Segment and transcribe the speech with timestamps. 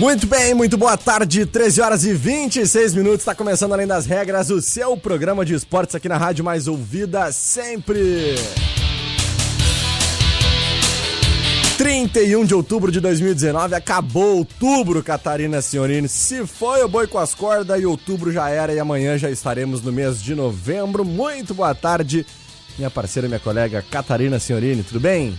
[0.00, 4.48] Muito bem, muito boa tarde, 13 horas e 26 minutos, está começando Além das Regras,
[4.48, 8.34] o seu programa de esportes aqui na Rádio Mais Ouvida sempre.
[11.76, 16.08] 31 de outubro de 2019, acabou outubro, Catarina Senhorini.
[16.08, 19.82] Se foi o boi com as cordas e outubro já era e amanhã já estaremos
[19.82, 21.04] no mês de novembro.
[21.04, 22.24] Muito boa tarde,
[22.78, 25.38] minha parceira, minha colega Catarina Senhorini, tudo bem?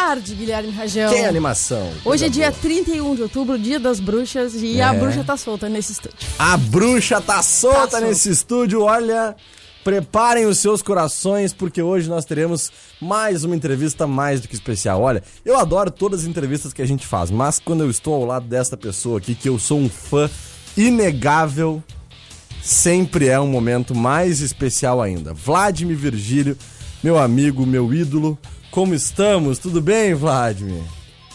[0.00, 1.12] Boa tarde, Guilherme Rajão.
[1.12, 1.92] Que animação.
[2.06, 2.62] Hoje é dia boa.
[2.62, 4.82] 31 de outubro, dia das bruxas, e É.
[4.82, 6.16] a bruxa tá solta nesse estúdio.
[6.38, 8.00] A bruxa tá solta Tá solta.
[8.06, 8.80] nesse estúdio.
[8.80, 9.36] Olha,
[9.84, 15.02] preparem os seus corações, porque hoje nós teremos mais uma entrevista mais do que especial.
[15.02, 18.24] Olha, eu adoro todas as entrevistas que a gente faz, mas quando eu estou ao
[18.24, 20.30] lado desta pessoa aqui, que eu sou um fã
[20.78, 21.82] inegável,
[22.62, 25.34] sempre é um momento mais especial ainda.
[25.34, 26.56] Vladimir Virgílio,
[27.04, 28.38] meu amigo, meu ídolo.
[28.70, 29.58] Como estamos?
[29.58, 30.82] Tudo bem, Vladimir?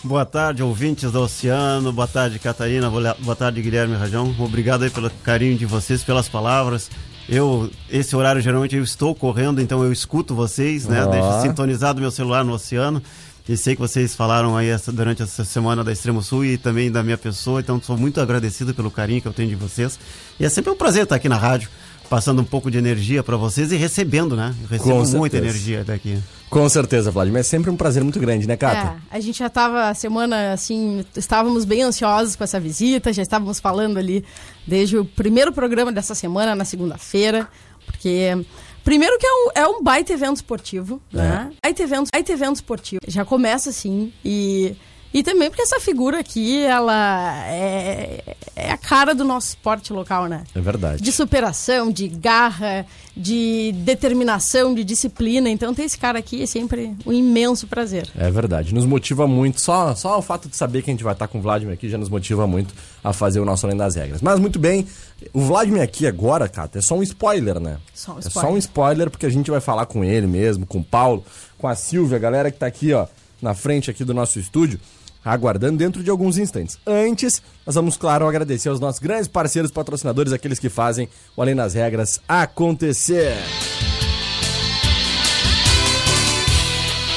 [0.04, 1.92] Boa tarde, ouvintes do Oceano.
[1.92, 2.90] Boa tarde, Catarina.
[2.90, 4.34] Boa tarde, Guilherme Rajão.
[4.40, 6.90] Obrigado aí pelo carinho de vocês, pelas palavras.
[7.28, 11.04] Eu, esse horário geralmente eu estou correndo, então eu escuto vocês, né?
[11.04, 11.10] Ó.
[11.10, 13.02] Deixo sintonizado meu celular no Oceano.
[13.48, 16.90] E sei que vocês falaram aí essa- durante essa semana da Extremo Sul e também
[16.92, 20.00] da minha pessoa, então sou muito agradecido pelo carinho que eu tenho de vocês.
[20.40, 21.70] E é sempre um prazer estar aqui na rádio,
[22.10, 24.54] passando um pouco de energia para vocês e recebendo, né?
[24.64, 25.38] Eu recebo Com muita certeza.
[25.38, 26.18] energia daqui.
[26.50, 27.40] Com certeza, Vladimir.
[27.40, 28.96] É sempre um prazer muito grande, né, Cata?
[29.12, 33.22] É, a gente já tava a semana assim, estávamos bem ansiosos com essa visita, já
[33.22, 34.24] estávamos falando ali
[34.66, 37.48] desde o primeiro programa dessa semana, na segunda-feira,
[37.86, 38.46] porque.
[38.84, 41.50] Primeiro que é um, é um baita evento esportivo, né?
[41.64, 43.02] Baita evento, baita evento esportivo.
[43.08, 44.76] Já começa assim, e.
[45.18, 50.26] E também porque essa figura aqui, ela é, é a cara do nosso esporte local,
[50.28, 50.44] né?
[50.54, 51.02] É verdade.
[51.02, 55.50] de superação, de garra, de determinação, de disciplina.
[55.50, 58.10] Então ter esse cara aqui é sempre um imenso prazer.
[58.14, 59.62] É verdade, nos motiva muito.
[59.62, 61.88] Só, só o fato de saber que a gente vai estar com o Vladimir aqui
[61.88, 64.22] já nos motiva muito a fazer o nosso Além das Regras.
[64.22, 64.86] Mas muito bem,
[65.32, 67.78] o Vladimir aqui agora, Cata, é só um spoiler, né?
[67.94, 68.52] Só um É só spoiler.
[68.54, 71.24] um spoiler porque a gente vai falar com ele mesmo, com o Paulo,
[71.58, 73.08] com a Silvia, a galera que tá aqui, ó,
[73.42, 74.78] na frente aqui do nosso estúdio,
[75.26, 76.78] aguardando dentro de alguns instantes.
[76.86, 81.56] Antes, nós vamos, claro, agradecer aos nossos grandes parceiros patrocinadores, aqueles que fazem o Além
[81.56, 83.34] das Regras acontecer.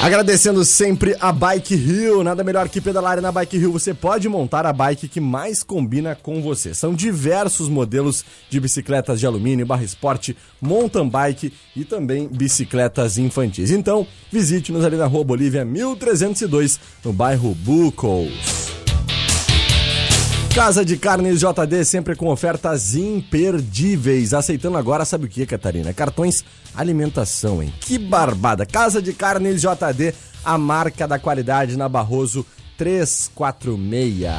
[0.01, 3.73] Agradecendo sempre a Bike Hill, nada melhor que pedalar na Bike Hill.
[3.73, 6.73] Você pode montar a bike que mais combina com você.
[6.73, 13.71] São diversos modelos de bicicletas de alumínio, barra esporte, mountain bike e também bicicletas infantis.
[13.71, 18.78] Então, visite-nos ali na Rua Bolívia 1302, no bairro Bucos.
[20.59, 24.33] Casa de Carnes JD sempre com ofertas imperdíveis.
[24.33, 25.93] Aceitando agora, sabe o que, Catarina?
[25.93, 26.43] Cartões
[26.75, 27.73] alimentação, hein?
[27.79, 28.65] Que barbada!
[28.65, 32.45] Casa de Carnes JD, a marca da qualidade na Barroso
[32.77, 34.33] 346.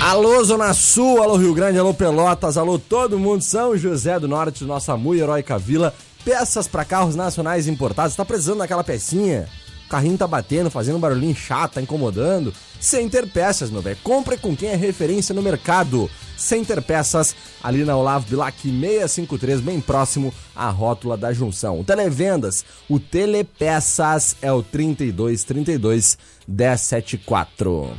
[0.00, 4.62] Alô Zona Sul, alô Rio Grande, alô Pelotas, alô todo mundo, São José do Norte,
[4.62, 5.92] nossa muito heróica vila.
[6.24, 9.48] Peças para carros nacionais importados, tá precisando daquela pecinha?
[9.88, 12.52] O carrinho tá batendo, fazendo um barulhinho chato, tá incomodando.
[12.78, 13.96] Center Peças, meu velho.
[14.04, 16.10] Compre com quem é referência no mercado.
[16.36, 21.80] Center Peças, ali na Olavo Bilac 653, bem próximo à rótula da junção.
[21.80, 27.90] O Televendas, o Telepeças é o 3232 1074.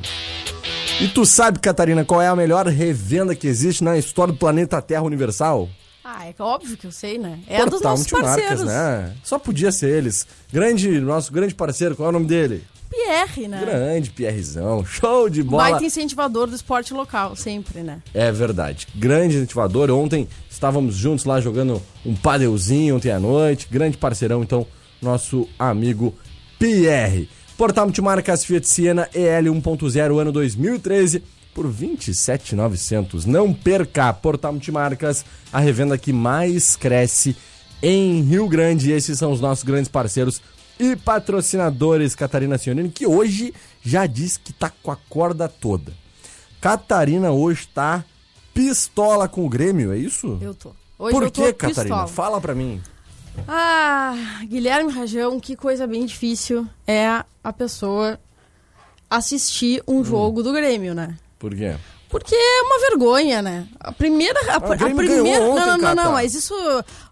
[1.01, 4.79] E tu sabe, Catarina, qual é a melhor revenda que existe na história do planeta
[4.79, 5.67] Terra Universal?
[6.11, 7.39] Ah, é óbvio que eu sei, né?
[7.47, 8.63] É a dos Portal nossos parceiros.
[8.63, 9.15] né?
[9.23, 10.25] Só podia ser eles.
[10.51, 12.63] Grande, nosso grande parceiro, qual é o nome dele?
[12.89, 13.59] Pierre, né?
[13.63, 15.69] Grande Pierrezão, show de bola.
[15.69, 18.01] Baita incentivador do esporte local, sempre, né?
[18.11, 18.87] É verdade.
[18.95, 19.91] Grande incentivador.
[19.91, 23.67] Ontem estávamos juntos lá jogando um padeuzinho ontem à noite.
[23.69, 24.65] Grande parceirão, então,
[24.99, 26.15] nosso amigo
[26.57, 27.29] Pierre.
[27.55, 31.23] Portal Multimarcas Fiat Siena EL 1.0 ano 2013.
[31.53, 33.25] Por 27,900.
[33.25, 34.11] Não perca!
[34.13, 37.35] Portal Multimarcas, a revenda que mais cresce
[37.81, 38.91] em Rio Grande.
[38.91, 40.41] Esses são os nossos grandes parceiros
[40.79, 42.15] e patrocinadores.
[42.15, 43.53] Catarina Sionini, que hoje
[43.83, 45.91] já diz que tá com a corda toda.
[46.61, 48.03] Catarina hoje tá
[48.53, 50.37] pistola com o Grêmio, é isso?
[50.41, 50.71] Eu tô.
[50.97, 51.83] Hoje Por eu tô que, Catarina?
[51.83, 52.07] pistola.
[52.07, 52.81] Fala pra mim.
[53.47, 57.07] Ah, Guilherme Rajão, que coisa bem difícil é
[57.41, 58.19] a pessoa
[59.09, 59.99] assistir Hum.
[59.99, 61.17] um jogo do Grêmio, né?
[61.39, 61.75] Por quê?
[62.09, 63.67] Porque é uma vergonha, né?
[63.79, 64.39] A primeira.
[64.51, 65.13] A, Ah, a primeira.
[65.13, 66.53] ontem, não, não, não, não, mas isso.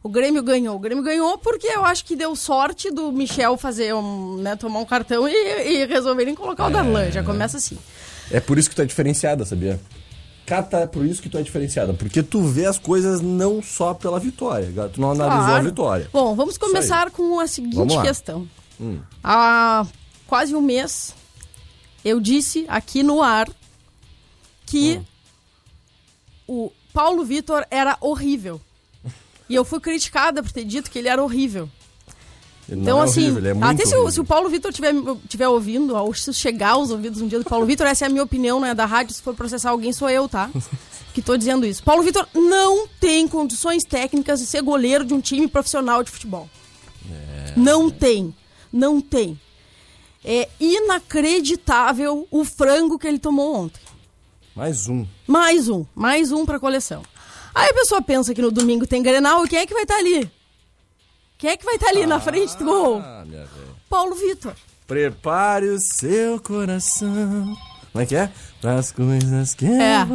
[0.04, 0.76] O Grêmio ganhou.
[0.76, 4.38] O Grêmio ganhou porque eu acho que deu sorte do Michel fazer um.
[4.38, 7.12] Né, tomar um cartão e, e resolverem colocar o Darlan.
[7.12, 7.78] Já começa assim.
[8.32, 9.80] É por isso que tu é diferenciada, sabia?
[10.48, 11.94] Cata, é por isso que tu é diferenciada.
[11.94, 14.68] Porque tu vê as coisas não só pela vitória.
[14.90, 15.64] Tu não analisou a Claro.
[15.64, 16.10] vitória.
[16.12, 18.48] Bom, vamos começar com a seguinte questão.
[18.82, 19.00] Hum.
[19.24, 19.86] Há
[20.26, 21.14] quase um mês,
[22.04, 23.48] eu disse aqui no ar
[24.68, 25.04] que Hum.
[26.48, 28.62] o Paulo Vitor era horrível.
[29.50, 31.69] E eu fui criticada por ter dito que ele era horrível.
[32.69, 34.94] Ele Então, é assim, horrível, é até se o, se o Paulo Vitor estiver
[35.30, 38.10] tiver ouvindo, ou se chegar aos ouvidos um dia do Paulo Vitor, essa é a
[38.10, 39.16] minha opinião, não é da rádio.
[39.16, 40.50] Se for processar alguém, sou eu, tá?
[41.14, 41.81] que tô dizendo isso.
[41.81, 46.50] Paulo Vitor não tem condições técnicas de ser goleiro de um time profissional de futebol.
[47.56, 48.36] Não tem.
[48.72, 49.40] Não tem.
[50.25, 53.80] É inacreditável o frango que ele tomou ontem.
[54.57, 55.06] Mais um.
[55.27, 57.04] Mais um, mais um pra coleção.
[57.54, 59.98] Aí a pessoa pensa que no domingo tem Grenal e quem é que vai estar
[59.98, 60.31] ali?
[61.38, 62.98] Quem é que vai estar ali na frente do gol?
[63.00, 63.24] Ah.
[63.88, 64.56] Paulo Vitor.
[64.88, 67.56] Prepare o seu coração.
[67.92, 68.31] Como é que é?
[68.63, 69.65] As coisas que.
[69.68, 70.07] É.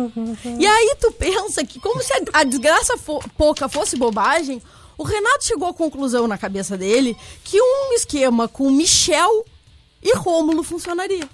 [0.59, 4.61] E aí tu pensa que como se a, a desgraça fo- pouca fosse bobagem,
[4.99, 9.45] o Renato chegou à conclusão na cabeça dele que um esquema com Michel
[10.03, 11.29] e Rômulo funcionaria.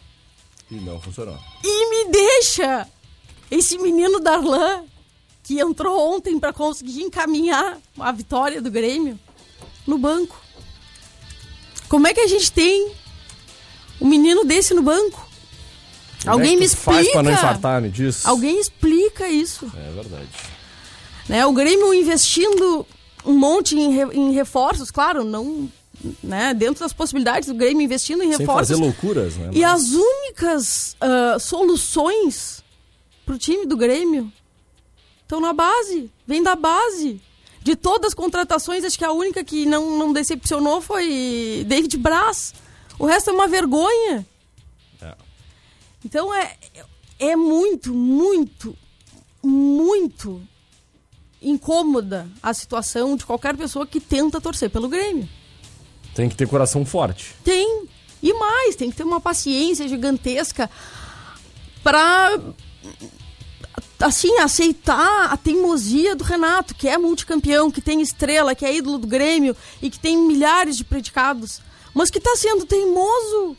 [0.71, 1.39] E não funcionou.
[1.65, 2.87] E me deixa
[3.51, 4.83] esse menino Darlan
[5.43, 9.19] que entrou ontem pra conseguir encaminhar a vitória do Grêmio
[9.87, 10.39] no banco.
[11.89, 12.93] Como é que a gente tem
[14.01, 15.27] um menino desse no banco?
[16.23, 17.49] Como Alguém é me tu Faz pra não explica.
[17.49, 18.27] infartar, me diz.
[18.27, 19.71] Alguém explica isso.
[19.75, 20.29] É verdade.
[21.29, 21.47] né?
[21.47, 22.87] O Grêmio investindo
[23.25, 25.69] um monte em, re- em reforços, claro, não,
[26.23, 26.53] né?
[26.53, 28.69] Dentro das possibilidades do Grêmio investindo em Sem reforços.
[28.69, 29.51] fazer loucuras, né?
[29.55, 32.58] E as únicas ah, soluções
[33.29, 34.33] pro time do Grêmio
[35.21, 37.21] estão na base, vem da base.
[37.63, 42.55] De todas as contratações, acho que a única que não, não decepcionou foi David Braz.
[42.99, 44.27] O resto é uma vergonha.
[45.03, 45.15] É.
[46.03, 46.57] Então é,
[47.19, 48.75] é muito, muito,
[49.43, 50.41] muito
[51.43, 55.29] incômoda a situação de qualquer pessoa que tenta torcer pelo Grêmio.
[56.15, 57.35] Tem que ter coração forte.
[57.45, 57.87] Tem.
[58.23, 60.71] E mais, tem que ter uma paciência gigantesca
[61.83, 62.31] pra
[64.01, 68.99] assim, aceitar a teimosia do Renato, que é multicampeão, que tem estrela, que é ídolo
[68.99, 71.61] do Grêmio e que tem milhares de predicados,
[71.93, 73.57] mas que tá sendo teimoso.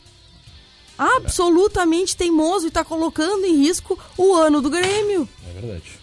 [0.98, 5.28] Absolutamente teimoso e tá colocando em risco o ano do Grêmio.
[5.48, 5.98] É verdade.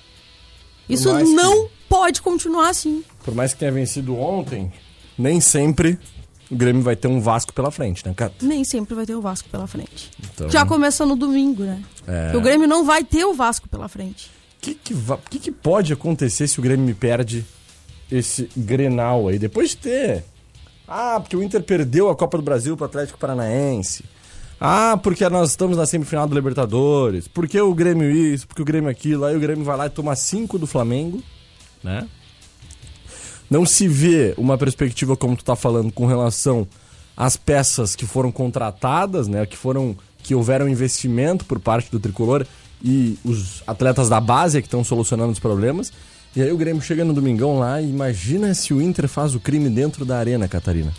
[0.90, 3.04] Isso mais que- não pode continuar assim.
[3.24, 4.72] Por mais que tenha vencido ontem,
[5.18, 6.00] nem sempre
[6.50, 8.46] o Grêmio vai ter um Vasco pela frente, né, Cato?
[8.46, 10.12] Nem sempre vai ter o Vasco pela frente.
[10.34, 11.82] Então- Já começa no domingo, né?
[12.08, 12.36] É.
[12.36, 14.32] O Grêmio não vai ter o Vasco pela frente.
[14.58, 17.46] O que, que, va- que que pode acontecer se o Grêmio me perde
[18.12, 19.38] esse Grenal aí?
[19.38, 20.24] Depois de ter.
[20.88, 24.04] Ah, porque o Inter perdeu a Copa do Brasil pro Atlético Paranaense.
[24.60, 27.28] Ah, porque nós estamos na semifinal do Libertadores.
[27.28, 29.26] Porque o Grêmio isso, porque o Grêmio aquilo.
[29.26, 31.22] Aí o Grêmio vai lá e toma cinco do Flamengo,
[31.84, 32.08] né?
[33.50, 36.68] Não se vê uma perspectiva, como tu tá falando, com relação
[37.16, 39.46] às peças que foram contratadas, né?
[39.46, 39.96] Que foram.
[40.24, 42.46] que houveram investimento por parte do tricolor
[42.84, 45.92] e os atletas da base é que estão solucionando os problemas.
[46.36, 49.40] E aí o Grêmio chega no domingão lá e imagina se o Inter faz o
[49.40, 50.94] crime dentro da arena, Catarina.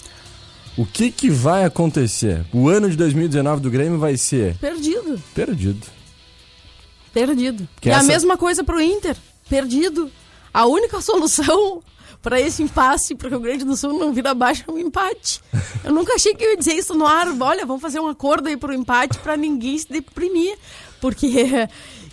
[0.77, 2.45] O que que vai acontecer?
[2.53, 5.21] O ano de 2019 do Grêmio vai ser Perdido.
[5.35, 5.87] perdido.
[7.13, 7.69] Perdido.
[7.81, 9.17] Que e a essa- mesma coisa pro Inter.
[9.49, 10.11] Perdido.
[10.53, 11.83] A única solução
[12.23, 15.41] para esse impasse, para o Rio Grande do Sul não vir abaixo, é um empate.
[15.85, 17.29] Eu nunca achei que eu ia dizer isso no ar.
[17.41, 20.57] Olha, vamos fazer um acordo aí pro empate para ninguém se deprimir.
[21.01, 21.69] Porque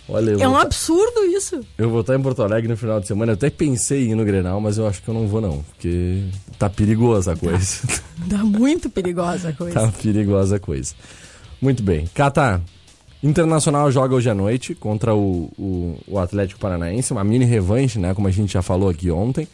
[0.08, 1.60] Olha, é um tá- absurdo isso.
[1.76, 3.32] Eu vou estar em Porto Alegre no final de semana.
[3.32, 5.62] Eu até pensei em ir no Grenal, mas eu acho que eu não vou não,
[5.64, 6.22] porque
[6.58, 7.80] tá perigosa a coisa.
[8.26, 9.74] Dá muito perigosa a coisa.
[9.74, 10.94] tá perigosa a coisa.
[11.60, 12.08] Muito bem.
[12.14, 12.62] Cata,
[13.22, 18.14] Internacional joga hoje à noite contra o, o, o Atlético Paranaense, uma mini revanche, né,
[18.14, 19.48] como a gente já falou aqui ontem,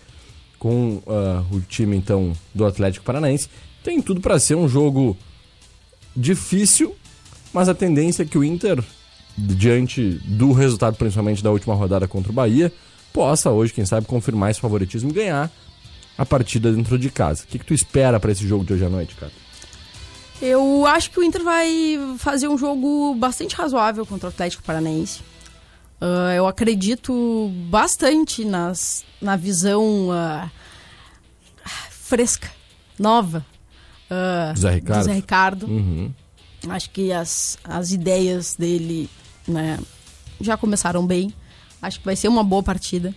[0.62, 3.48] com ah, o time então do Atlético Paranaense.
[3.82, 5.16] Tem tudo para ser um jogo
[6.14, 6.94] difícil,
[7.52, 8.80] mas a tendência é que o Inter
[9.36, 12.72] diante do resultado, principalmente da última rodada contra o Bahia,
[13.12, 15.50] possa hoje, quem sabe, confirmar esse favoritismo e ganhar
[16.16, 17.42] a partida dentro de casa.
[17.42, 19.32] O que, que tu espera para esse jogo de hoje à noite, cara?
[20.40, 25.22] Eu acho que o Inter vai fazer um jogo bastante razoável contra o Atlético Paranaense.
[26.04, 30.50] Uh, eu acredito bastante nas, na visão uh,
[31.90, 32.50] fresca,
[32.98, 33.46] nova
[34.10, 34.98] uh, Zé Ricardo.
[34.98, 35.66] do Zé Ricardo.
[35.66, 36.12] Uhum.
[36.68, 39.08] Acho que as, as ideias dele
[39.46, 39.78] né,
[40.40, 41.32] já começaram bem.
[41.80, 43.14] Acho que vai ser uma boa partida.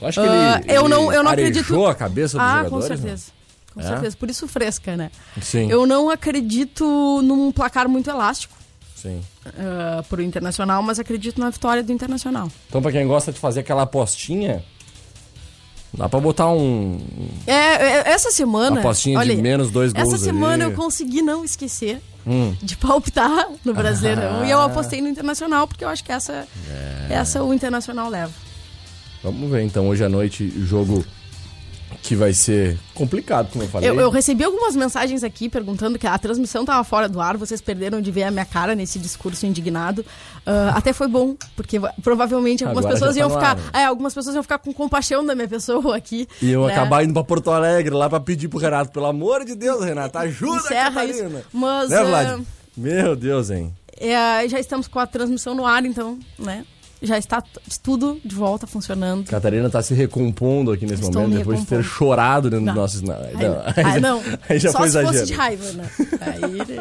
[0.00, 2.56] Eu acho que ele, Ah, eu ele não- eu não acredito- a cabeça dos ah,
[2.64, 2.70] jogadores.
[2.70, 2.96] com né?
[2.96, 3.32] certeza.
[3.74, 3.82] Com É?
[3.86, 4.16] certeza.
[4.16, 5.10] Por isso fresca, né?
[5.42, 8.54] Sim, Eu não acredito num placar muito elástico
[9.02, 9.20] sim.
[9.46, 12.50] uh, pro Internacional, mas acredito na vitória do Internacional.
[12.68, 14.64] Então, pra quem gosta de fazer aquela apostinha,
[15.92, 17.00] dá pra botar um.
[17.46, 18.72] É, é, essa semana.
[18.72, 20.72] Uma apostinha de olha, menos dois gols Essa semana ali.
[20.72, 22.54] eu consegui não esquecer Hum.
[22.62, 24.46] de palpitar no Brasileirão Ah.
[24.46, 27.06] e eu apostei no Internacional, porque eu acho que essa, É.
[27.14, 28.32] essa o Internacional leva.
[29.22, 31.04] Vamos ver então, hoje à noite, jogo
[32.02, 33.88] que vai ser complicado, como eu falei.
[33.88, 37.60] Eu, eu recebi algumas mensagens aqui perguntando que a transmissão tava fora do ar, vocês
[37.60, 40.04] perderam de ver a minha cara nesse discurso indignado.
[40.46, 43.58] Ah, até foi bom, porque va- provavelmente algumas Agora pessoas tá iam ficar.
[43.72, 43.80] ar?
[43.82, 46.26] É, algumas pessoas iam ficar com compaixão da minha pessoa aqui.
[46.40, 46.72] E eu né?
[46.72, 50.16] acabar indo pra Porto Alegre lá pra pedir pro Renato, pelo amor de Deus, Renato,
[50.18, 51.18] ajuda Encerra a isso.
[51.18, 51.42] Catarina.
[51.52, 51.90] Mas.
[51.90, 52.40] Né, ah, Vlad?
[52.76, 53.74] Meu Deus, hein?
[54.00, 56.64] é, já estamos com a transmissão no ar, então, né?
[57.00, 57.42] Já está
[57.82, 59.24] tudo de volta funcionando.
[59.28, 62.74] Catarina tá se recompondo aqui nesse Estou momento, me depois de ter chorado dentro Não.
[62.74, 63.02] dos nossos.
[63.02, 64.22] Não, Aí não, aí já- não.
[64.48, 65.12] aí já Só foi se exagero.
[65.18, 65.90] fosse de raiva, né?
[66.20, 66.80] Aí.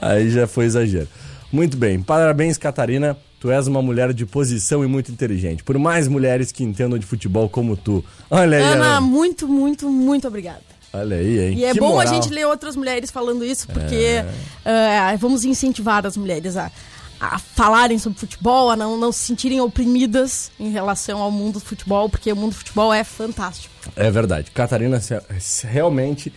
[0.00, 1.08] Aí já foi exagero.
[1.52, 3.16] Muito bem, parabéns, Catarina.
[3.40, 5.62] Tu és uma mulher de posição e muito inteligente.
[5.62, 8.04] Por mais mulheres que entendam de futebol como tu.
[8.28, 9.00] Olha aí, Ana, Ana.
[9.00, 10.60] muito, muito, muito obrigada.
[10.92, 11.58] Olha aí, hein?
[11.58, 12.00] E é Que bom moral.
[12.00, 14.24] a gente ler outras mulheres falando isso, porque
[14.64, 16.70] eh, vamos incentivar as mulheres a,
[17.20, 21.60] a falarem sobre futebol, a não, não se sentirem oprimidas em relação ao mundo do
[21.60, 23.74] futebol, porque o mundo do futebol é fantástico.
[23.96, 24.50] É verdade.
[24.50, 25.00] Catarina
[25.64, 26.32] realmente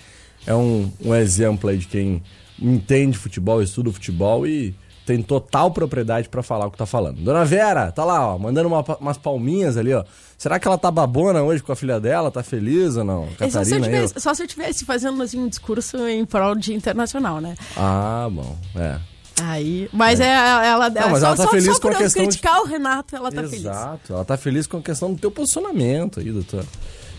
[0.46, 2.24] é um, um exemplo aí de quem
[2.60, 7.22] entende futebol, estuda futebol e tem total propriedade pra falar o que tá falando.
[7.22, 10.04] Dona Vera, tá lá, ó, mandando uma umas palminhas ali, ó.
[10.38, 12.32] Será que ela tá babona hoje com a filha dela?
[12.32, 13.28] Tá feliz ou não?
[13.40, 16.56] É só, se eu Catarina só se eu tivesse fazendo assim, um discurso em prol
[16.56, 17.56] de internacional, né?
[17.76, 19.00] Ah, bom, é.
[19.44, 22.24] Aí, mas é, ela, Não, mas só, ela tá só- feliz só com a questão
[22.24, 23.60] de- criticar o Renato, ela tá feliz.
[23.60, 24.14] Exato.
[24.14, 26.64] Ela tá feliz com a questão do teu posicionamento aí, tua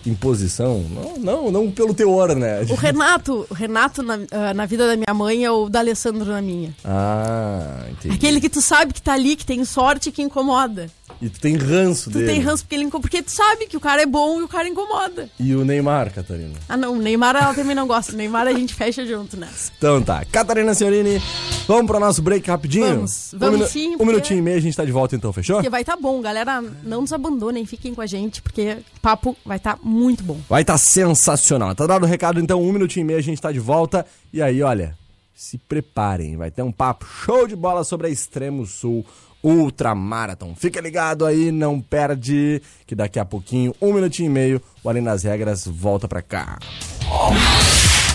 [0.04, 0.84] imposição.
[0.90, 2.62] Não, não, não pelo teor, né?
[2.68, 6.24] O Renato, o Renato na, ah, na vida da minha mãe é o da Alessandro
[6.26, 6.74] na minha.
[6.84, 8.14] Ah, entendi.
[8.14, 10.88] Aquele que tu sabe que tá ali, que tem sorte e que incomoda.
[11.22, 12.26] E tu tem ranço Tu dele.
[12.32, 13.02] tem ranço porque ele incomoda.
[13.08, 15.30] Porque tu sabe que o cara é bom e o cara incomoda.
[15.38, 16.54] E o Neymar, Catarina?
[16.68, 18.12] Ah, não, o Neymar ela também não gosta.
[18.12, 19.70] O Neymar a gente fecha junto nessa.
[19.78, 20.24] Então tá.
[20.24, 21.22] Catarina Senhorini,
[21.68, 22.86] vamos pro nosso break rapidinho?
[22.96, 25.14] Vamos, um vamos minu- sim, Um porque- minutinho e meio a gente tá de volta
[25.14, 25.56] então, fechou?
[25.56, 26.60] Porque vai tá bom, galera.
[26.82, 30.40] Não nos abandonem, fiquem com a gente, porque o papo vai tá muito bom.
[30.48, 31.72] Vai tá sensacional.
[31.74, 34.04] Tá dado o recado então, um minutinho e meio a gente tá de volta.
[34.32, 34.98] E aí, olha,
[35.34, 39.06] se preparem, vai ter um papo show de bola sobre a Extremo Sul
[39.42, 40.54] Ultra Marathon.
[40.56, 45.02] Fica ligado aí, não perde, que daqui a pouquinho, um minutinho e meio, o Além
[45.02, 46.58] das Regras volta pra cá.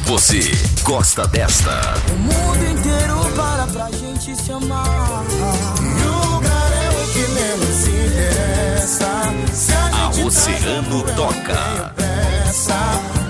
[0.06, 0.40] Você
[0.84, 1.70] gosta desta?
[2.14, 5.26] O mundo inteiro para pra gente se amar.
[5.30, 9.34] E o lugar é o que menos se interessa.
[9.54, 11.94] Se a, A gente Oceano tá toca.
[11.96, 12.76] pressa,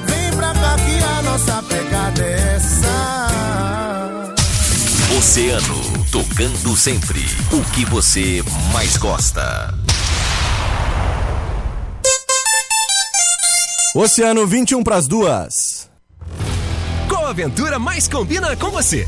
[0.05, 4.37] vem pra cá que a nossa pegada é essa.
[5.17, 7.19] Oceano, tocando sempre
[7.51, 9.73] o que você mais gosta.
[13.93, 15.89] Oceano 21 pras duas.
[17.09, 19.07] Qual aventura mais combina com você?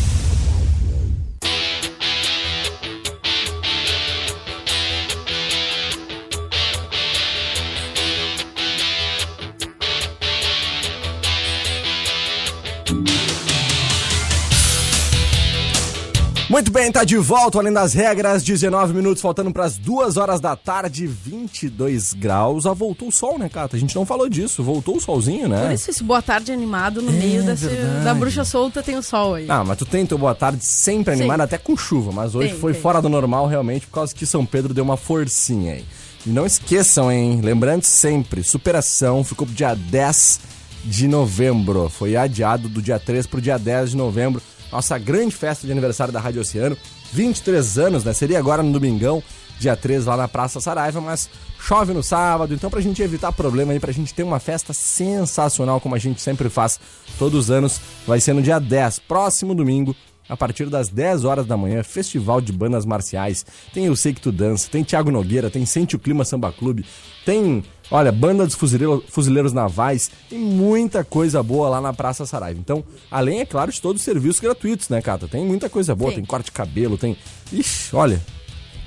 [16.51, 20.41] Muito bem, tá de volta, além das regras, 19 minutos, faltando para as 2 horas
[20.41, 22.65] da tarde, 22 graus.
[22.65, 23.77] Ah, voltou o sol, né, Cata?
[23.77, 25.67] A gente não falou disso, voltou o solzinho, né?
[25.67, 27.69] Por isso esse boa tarde animado no meio desse,
[28.03, 29.45] da bruxa solta tem o sol aí.
[29.47, 31.43] Ah, mas tu tem teu boa tarde sempre animado, Sim.
[31.45, 32.81] até com chuva, mas hoje Tem, foi tem.
[32.81, 35.85] fora do normal realmente, por causa que São Pedro deu uma forcinha aí.
[36.25, 40.41] E não esqueçam, hein, lembrando sempre, superação ficou pro dia 10
[40.83, 44.41] de novembro, foi adiado do dia 3 pro dia 10 de novembro,
[44.71, 46.77] nossa grande festa de aniversário da Rádio Oceano,
[47.13, 49.21] 23 anos, né, seria agora no domingão,
[49.59, 53.73] dia 3 lá na Praça Saraiva, mas chove no sábado, então pra gente evitar problema
[53.73, 56.79] aí, pra gente ter uma festa sensacional como a gente sempre faz
[57.19, 59.95] todos os anos, vai ser no dia 10, próximo domingo,
[60.31, 63.45] a partir das 10 horas da manhã, festival de bandas marciais.
[63.73, 66.85] Tem Eu Sei Que Tu Dança, tem Thiago Nogueira, tem Sente o Clima Samba Clube,
[67.25, 67.61] tem,
[67.91, 72.59] olha, banda dos fuzileiro- fuzileiros navais, tem muita coisa boa lá na Praça Saraiva.
[72.59, 75.27] Então, além, é claro, de todos os serviços gratuitos, né, Cata?
[75.27, 76.15] Tem muita coisa boa, Sim.
[76.15, 77.17] tem corte de cabelo, tem.
[77.51, 78.21] Ixi, olha.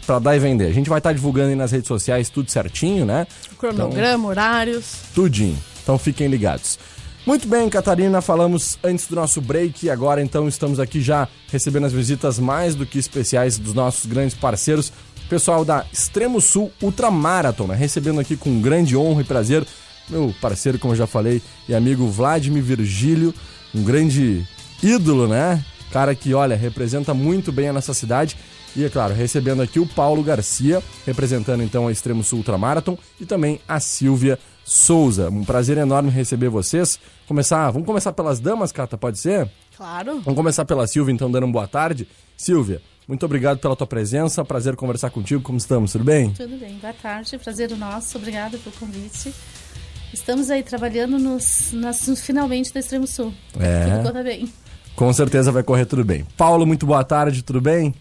[0.06, 0.66] Pra dar e vender.
[0.66, 3.26] A gente vai estar divulgando aí nas redes sociais tudo certinho, né?
[3.58, 4.96] Cronograma, horários.
[5.14, 5.56] Tudinho.
[5.82, 6.78] Então fiquem ligados.
[7.26, 11.86] Muito bem, Catarina, falamos antes do nosso break e agora então estamos aqui já recebendo
[11.86, 14.92] as visitas mais do que especiais dos nossos grandes parceiros,
[15.26, 17.74] pessoal da Extremo Sul Ultramarathon, né?
[17.74, 19.66] recebendo aqui com grande honra e prazer
[20.06, 23.32] meu parceiro, como eu já falei, e amigo Vladimir Virgílio,
[23.74, 24.46] um grande
[24.82, 25.64] ídolo, né?
[25.90, 28.36] Cara que, olha, representa muito bem a nossa cidade.
[28.76, 33.24] E, é claro, recebendo aqui o Paulo Garcia, representando então a Extremo Sul Ultramarathon, e
[33.24, 35.28] também a Silvia Souza.
[35.28, 36.98] Um prazer enorme receber vocês.
[37.28, 39.48] Começar, vamos começar pelas damas, Cata, pode ser?
[39.76, 40.20] Claro.
[40.20, 42.08] Vamos começar pela Silvia, então, dando uma boa tarde.
[42.36, 45.42] Silvia, muito obrigado pela tua presença, prazer conversar contigo.
[45.42, 45.92] Como estamos?
[45.92, 46.30] Tudo bem?
[46.30, 49.32] Tudo bem, boa tarde, prazer nosso, obrigada pelo convite.
[50.12, 53.34] Estamos aí trabalhando nos, nas, finalmente da Extremo Sul.
[53.58, 53.96] É.
[53.96, 54.50] Tudo conta bem.
[54.94, 56.24] Com certeza vai correr tudo bem.
[56.36, 57.92] Paulo, muito boa tarde, tudo bem?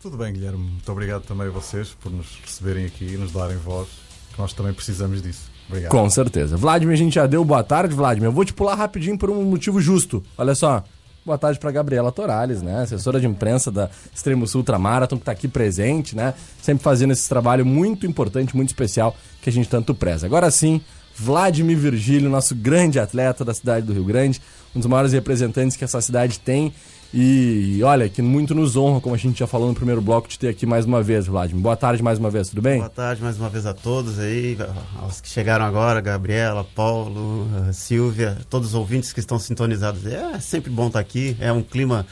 [0.00, 0.58] Tudo bem, Guilherme.
[0.58, 3.88] Muito obrigado também a vocês por nos receberem aqui e nos darem voz,
[4.32, 5.50] que nós também precisamos disso.
[5.70, 5.90] Obrigado.
[5.90, 6.56] Com certeza.
[6.56, 8.28] Vladimir, a gente já deu boa tarde, Vladimir.
[8.28, 10.22] Eu vou te pular rapidinho por um motivo justo.
[10.36, 10.82] Olha só.
[11.24, 12.82] Boa tarde para Gabriela Torales, né?
[12.82, 16.34] Assessora de imprensa da Extremo Sul Ultramarathon, que está aqui presente, né?
[16.60, 20.26] Sempre fazendo esse trabalho muito importante, muito especial, que a gente tanto preza.
[20.26, 20.80] Agora sim,
[21.14, 24.40] Vladimir Virgílio, nosso grande atleta da cidade do Rio Grande,
[24.74, 26.72] um dos maiores representantes que essa cidade tem.
[27.12, 30.38] E olha, que muito nos honra, como a gente já falou no primeiro bloco, de
[30.38, 31.60] ter aqui mais uma vez, Vladimir.
[31.60, 32.78] Boa tarde mais uma vez, tudo bem?
[32.78, 34.56] Boa tarde mais uma vez a todos aí,
[35.00, 40.06] aos que chegaram agora, Gabriela, Paulo, Silvia, todos os ouvintes que estão sintonizados.
[40.06, 42.06] É sempre bom estar aqui, é um clima.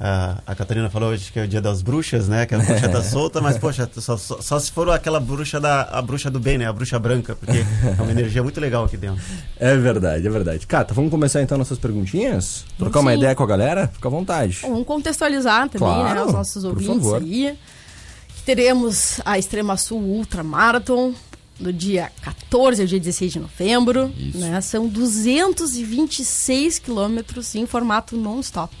[0.00, 2.46] Ah, a Catarina falou hoje que é o dia das bruxas, né?
[2.46, 5.82] Que a bruxa tá solta, mas poxa, só, só- só se for aquela bruxa da
[5.82, 6.66] a bruxa do bem, né?
[6.66, 7.58] A bruxa branca, porque
[7.98, 9.20] é uma energia muito legal aqui dentro.
[9.58, 10.66] É verdade, é verdade.
[10.66, 12.64] Cata, vamos começar então nossas perguntinhas?
[12.78, 13.18] Trocar uma Sim.
[13.18, 13.88] ideia com a galera?
[13.88, 14.58] Fica à vontade.
[14.62, 17.22] Vamos contextualizar também, Claro, né, os nossos por ouvintes favor.
[17.22, 17.58] aí.
[18.36, 21.12] Que teremos a Extrema Sul Ultra Marathon
[21.58, 24.12] do dia 14 ao dia 16 de novembro.
[24.34, 24.60] Né?
[24.60, 28.72] São 226 quilômetros em formato non-stop.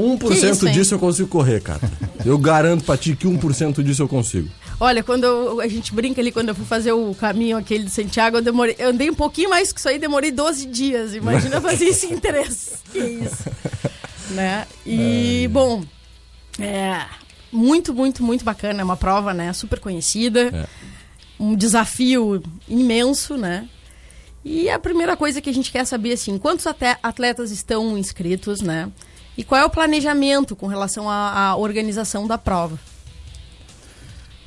[0.00, 0.72] 1% Que isso, hein?
[0.72, 1.80] disso eu consigo correr, cara.
[2.24, 4.48] Eu garanto pra ti que 1% disso eu consigo.
[4.78, 7.90] Olha, quando eu- a gente brinca ali, quando eu fui fazer o caminho aquele de
[7.90, 11.14] Santiago, eu, demorei, eu andei um pouquinho mais que isso aí, demorei 12 dias.
[11.14, 12.74] Imagina fazer isso em três.
[12.92, 13.44] Que isso.
[14.30, 14.66] né?
[14.86, 15.84] E, bom,
[16.58, 17.04] é
[17.52, 18.80] muito, muito, muito bacana.
[18.80, 19.52] É uma prova, né?
[19.52, 20.68] Super conhecida.
[21.38, 23.68] Um desafio imenso, né?
[24.44, 26.66] E a primeira coisa que a gente quer saber, assim, quantos
[27.02, 28.88] atletas estão inscritos, né?
[29.36, 32.78] E qual é o planejamento com relação à, à organização da prova?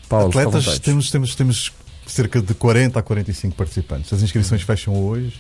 [0.10, 1.72] Paulo, Atletas, temos, temos, temos
[2.06, 4.13] cerca de 40 a 45 participantes.
[4.13, 5.39] As inscrições fecham hoje,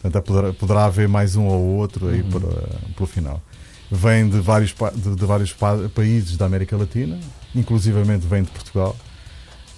[0.00, 2.46] portanto poderá, poderá haver mais um ou outro aí para,
[2.94, 3.42] pelo final.
[3.90, 7.18] Vêm de vários, de, de vários pa- países da América Latina,
[7.54, 8.96] inclusivamente vem de Portugal.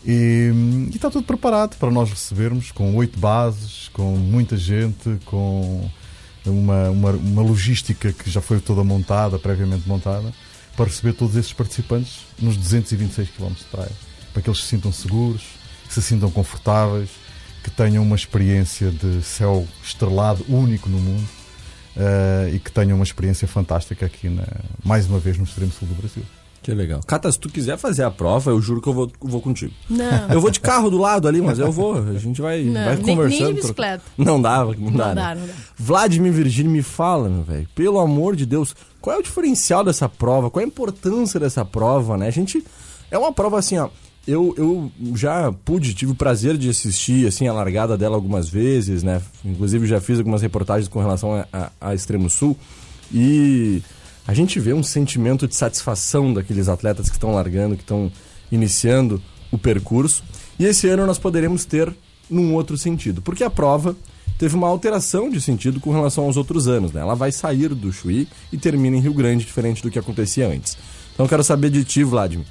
[0.07, 0.51] E,
[0.93, 5.89] e está tudo preparado para nós recebermos com oito bases, com muita gente, com
[6.47, 10.33] uma, uma, uma logística que já foi toda montada, previamente montada,
[10.77, 13.93] para receber todos esses participantes nos 226 km de praia.
[14.33, 15.43] Para que eles se sintam seguros,
[15.87, 17.11] que se sintam confortáveis,
[17.63, 21.27] que tenham uma experiência de céu estrelado único no mundo
[21.97, 24.45] eh, e que tenham uma experiência fantástica aqui, na,
[24.85, 26.25] mais uma vez, no extremo sul do Brasil.
[26.65, 27.01] Que legal.
[27.07, 29.73] Cata, se tu quiser fazer a prova, eu juro que eu vou, vou contigo.
[29.89, 30.29] Não.
[30.31, 31.95] Eu vou de carro do lado ali, mas eu vou.
[31.99, 33.45] A gente vai, Não, vai nem- conversando.
[33.45, 34.03] nem de troca- bicicleta.
[34.17, 35.15] Não dá, não, dá, Não né?
[35.15, 35.53] dá, não dá.
[35.77, 37.69] Vladimir Virgínia, me fala, meu velho.
[37.75, 40.51] Pelo amor de Deus, qual é o diferencial dessa prova?
[40.51, 42.29] Qual é a importância dessa prova, né?
[42.29, 42.65] A gente.
[43.11, 43.91] É uma prova assim, ó.
[44.27, 49.03] Eu, eu já pude, tive o prazer de assistir assim, a largada dela algumas vezes,
[49.03, 49.21] né?
[49.45, 52.57] Inclusive já fiz algumas reportagens com relação a, a, a Extremo Sul.
[53.13, 53.83] E
[54.27, 58.11] a gente vê um sentimento de satisfação daqueles atletas que estão largando, que estão
[58.51, 60.25] iniciando o percurso.
[60.59, 61.95] E esse ano nós poderemos ter
[62.31, 63.95] num outro sentido, porque a prova
[64.39, 66.93] teve uma alteração de sentido com relação aos outros anos.
[66.93, 67.01] Né?
[67.01, 70.77] Ela vai sair do Chuí e termina em Rio Grande, diferente do que acontecia antes.
[71.13, 72.47] Então eu quero saber de ti, Vladimir.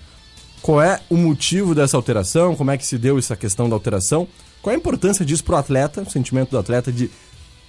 [0.62, 2.56] Qual é o motivo dessa alteração?
[2.56, 4.28] Como é que se deu essa questão da alteração?
[4.62, 7.12] Qual a importância disso pro atleta, o sentimento do atleta de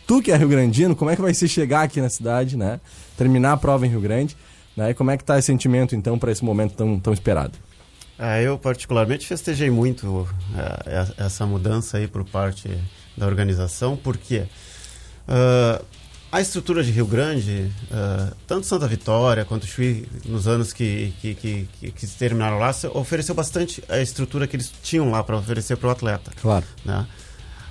[0.07, 2.81] tu que é Rio Grandino, como é que vai se chegar aqui na cidade, né?
[3.17, 4.37] Terminar a prova em Rio Grande,
[4.77, 4.91] né?
[4.91, 7.53] E como é que tá esse sentimento então para esse momento tão, tão esperado?
[8.19, 12.69] Ah, eu particularmente festejei muito e- essa mudança aí por parte
[13.17, 14.45] da organização, porque
[15.27, 15.83] ah,
[16.31, 21.35] a estrutura de Rio Grande, ah, tanto Santa Vitória quanto Chuí, nos anos que, que,
[21.35, 25.37] que, que- que se terminaram lá, ofereceu bastante a estrutura que eles tinham lá para
[25.37, 26.31] oferecer para o atleta.
[26.41, 26.65] Claro.
[26.85, 27.07] né?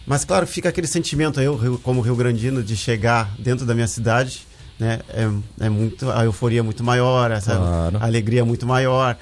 [0.05, 4.45] Mas claro, fica aquele sentimento eu, como Rio Grandino, de chegar dentro da minha cidade,
[4.77, 4.99] né?
[5.09, 7.97] É, é muito a euforia é muito maior, essa Claro.
[7.99, 9.17] a alegria é muito maior.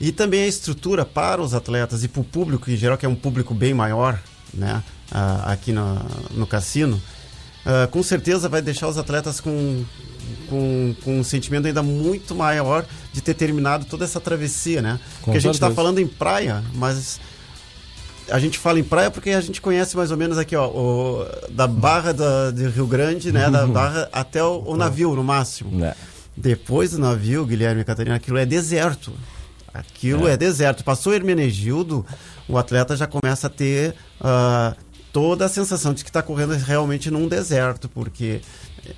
[0.00, 3.08] E também a estrutura para os atletas e para o público em geral, que é
[3.08, 4.20] um público bem maior,
[4.52, 4.82] né?
[5.10, 5.96] Ah, aqui no,
[6.32, 7.00] no cassino,
[7.64, 9.84] ah, com certeza vai deixar os atletas com,
[10.48, 15.00] com, com um sentimento ainda muito maior de ter terminado toda essa travessia, né?
[15.20, 15.74] Porque a gente está certeza.
[15.74, 17.18] falando em praia, mas
[18.30, 21.26] a gente fala em praia porque a gente conhece mais ou menos aqui, ó, o-
[21.50, 23.50] da barra da, de Rio Grande, né?
[23.50, 25.70] Da barra até o, o navio, no máximo.
[25.78, 25.94] Né?
[26.36, 29.12] Depois do navio, Guilherme e Catarina, aquilo é deserto.
[29.72, 30.82] Aquilo é, deserto.
[30.84, 32.04] Passou Hermenegildo,
[32.48, 34.74] o atleta já começa a ter ah,
[35.12, 38.40] toda a sensação de que está correndo realmente num deserto, porque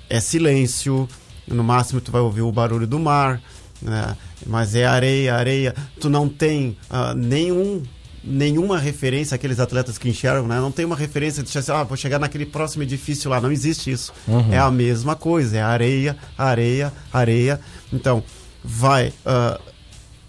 [0.09, 1.07] é silêncio,
[1.47, 3.41] no máximo tu vai ouvir o barulho do mar,
[3.81, 4.15] né?
[4.45, 5.75] mas é areia, areia.
[5.99, 7.83] Tu não tem ah, nenhum
[8.23, 10.59] nenhuma referência àqueles atletas que enxergam, né?
[10.59, 13.41] Não tem uma referência de assim, ah, vou chegar naquele próximo edifício lá.
[13.41, 14.13] Não existe isso.
[14.27, 14.53] Uhum.
[14.53, 17.59] É a mesma coisa, é areia, areia, areia.
[17.91, 18.23] Então,
[18.63, 19.59] vai ah,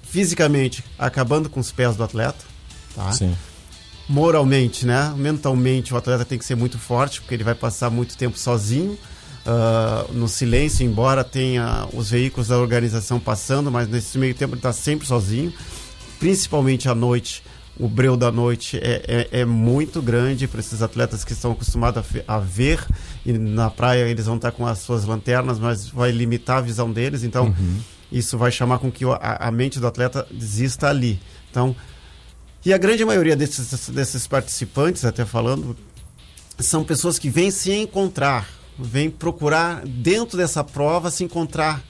[0.02, 2.44] fisicamente acabando com os pés do atleta,
[2.94, 3.12] tá?
[3.12, 3.34] Sim.
[4.08, 5.12] moralmente, né?
[5.16, 8.98] Mentalmente, o atleta tem que ser muito forte, porque ele vai passar muito tempo sozinho,
[9.46, 14.60] ah, no silêncio, embora tenha os veículos da organização passando, mas nesse meio tempo ele
[14.60, 15.52] está sempre sozinho,
[16.18, 17.42] principalmente à noite.
[17.78, 22.04] O breu da noite é, é, é muito grande para esses atletas que estão acostumados
[22.28, 22.84] a, a ver,
[23.24, 26.92] e na praia eles vão estar com as suas lanternas, mas vai limitar a visão
[26.92, 27.54] deles, então
[28.12, 31.18] isso vai chamar com que a, a mente do atleta desista ali.
[31.50, 31.74] Então,
[32.64, 35.76] e a grande maioria desses, desses participantes, até falando,
[36.58, 41.82] são pessoas que vêm se encontrar, vêm procurar dentro dessa prova se encontrar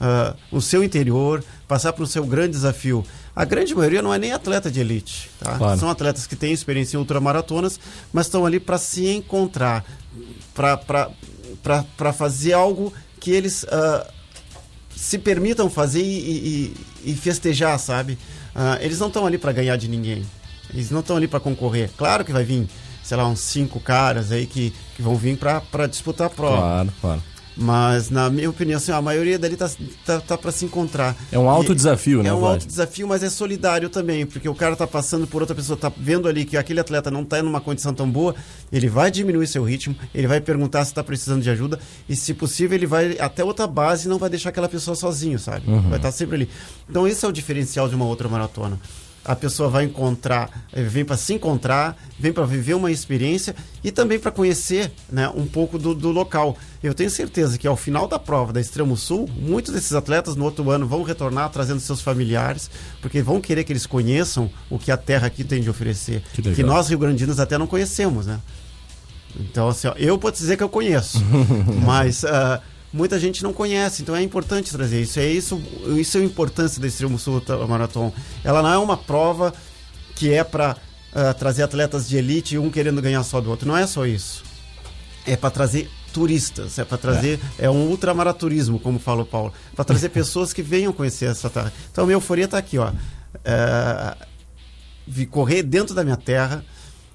[0.00, 3.04] ah, o seu interior, passar para o seu grande desafio.
[3.40, 5.56] A grande maioria não é nem atleta de elite, tá?
[5.56, 5.78] Claro.
[5.78, 7.78] são atletas que têm experiência em ultramaratonas,
[8.12, 9.84] mas estão ali para se encontrar,
[10.52, 14.06] para fazer algo que eles ah,
[14.94, 16.72] se permitam fazer e,
[17.04, 18.18] e- e festejar, sabe?
[18.54, 20.24] Ah, eles não estão ali para ganhar de ninguém.
[20.72, 21.90] Eles não estão ali para concorrer.
[21.96, 22.68] Claro que vai vir,
[23.02, 26.56] sei lá, uns cinco caras aí que, que vão vir para disputar a prova.
[26.56, 27.22] Claro, claro.
[27.60, 29.68] Mas, na minha opinião, assim, a maioria dali tá,
[30.06, 31.16] tá, tá para se encontrar.
[31.32, 32.52] É um alto E- desafio, né, É um Vlad?
[32.54, 35.90] alto desafio, mas é solidário também, porque o cara tá passando por outra pessoa, tá
[35.96, 38.32] vendo ali que aquele atleta não tá numa condição tão boa,
[38.70, 42.32] ele vai diminuir seu ritmo, ele vai perguntar se tá precisando de ajuda, e se
[42.32, 45.68] possível, ele vai até outra base e não vai deixar aquela pessoa sozinho, sabe?
[45.68, 45.80] Uhum.
[45.88, 46.48] Vai estar sempre ali.
[46.88, 48.78] Então, esse é o diferencial de uma outra maratona.
[49.28, 53.92] A pessoa vai encontrar, eh, vem para se encontrar, vem para viver uma experiência e
[53.92, 56.56] também para conhecer né, um pouco do, do local.
[56.82, 60.46] Eu tenho certeza que ao final da prova da Extremo Sul, muitos desses atletas no
[60.46, 62.70] outro ano vão retornar trazendo seus familiares,
[63.02, 66.22] porque vão querer que eles conheçam o que a terra aqui tem de oferecer.
[66.32, 68.40] Que Que, nós, rio-grandinos, até não conhecemos, né?
[69.38, 71.22] Então, assim, ó, eu posso dizer que eu conheço,
[71.84, 72.62] mas ah,
[72.92, 75.18] muita gente não conhece, então é importante trazer isso.
[75.18, 75.60] É isso,
[75.96, 78.12] isso é a importância Extremo Sul Marathon.
[78.42, 79.52] Ela não é uma prova
[80.14, 80.76] que é para
[81.38, 83.66] trazer atletas de elite, um querendo ganhar só do outro.
[83.66, 84.42] Não é só isso.
[85.26, 87.68] É para trazer turistas, é para trazer é.
[87.68, 91.72] um ultramaraturismo, como fala o Paulo, para trazer pessoas que venham conhecer essa terra.
[91.90, 92.92] Então, a minha euforia está aqui, ó.
[93.44, 94.16] É,
[95.06, 96.64] vi correr dentro da minha terra.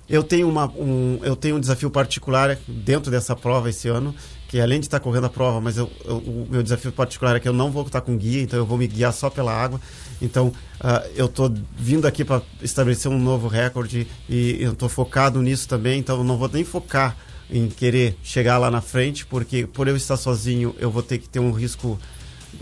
[0.08, 4.14] Eu tenho, uma, um, eu tenho um desafio particular dentro dessa prova esse ano,
[4.54, 7.40] que além de estar correndo a prova, mas eu, eu, o meu desafio particular é
[7.40, 9.82] que eu não vou estar com guia, então eu vou me guiar só pela água.
[10.22, 15.42] Então uh, eu estou vindo aqui para estabelecer um novo recorde e eu estou focado
[15.42, 17.18] nisso também, então eu não vou nem focar
[17.50, 21.28] em querer chegar lá na frente, porque por eu estar sozinho eu vou ter que
[21.28, 22.00] ter um risco,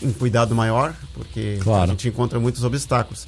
[0.02, 1.84] um cuidado maior, porque Claro.
[1.84, 3.28] a gente encontra muitos obstáculos.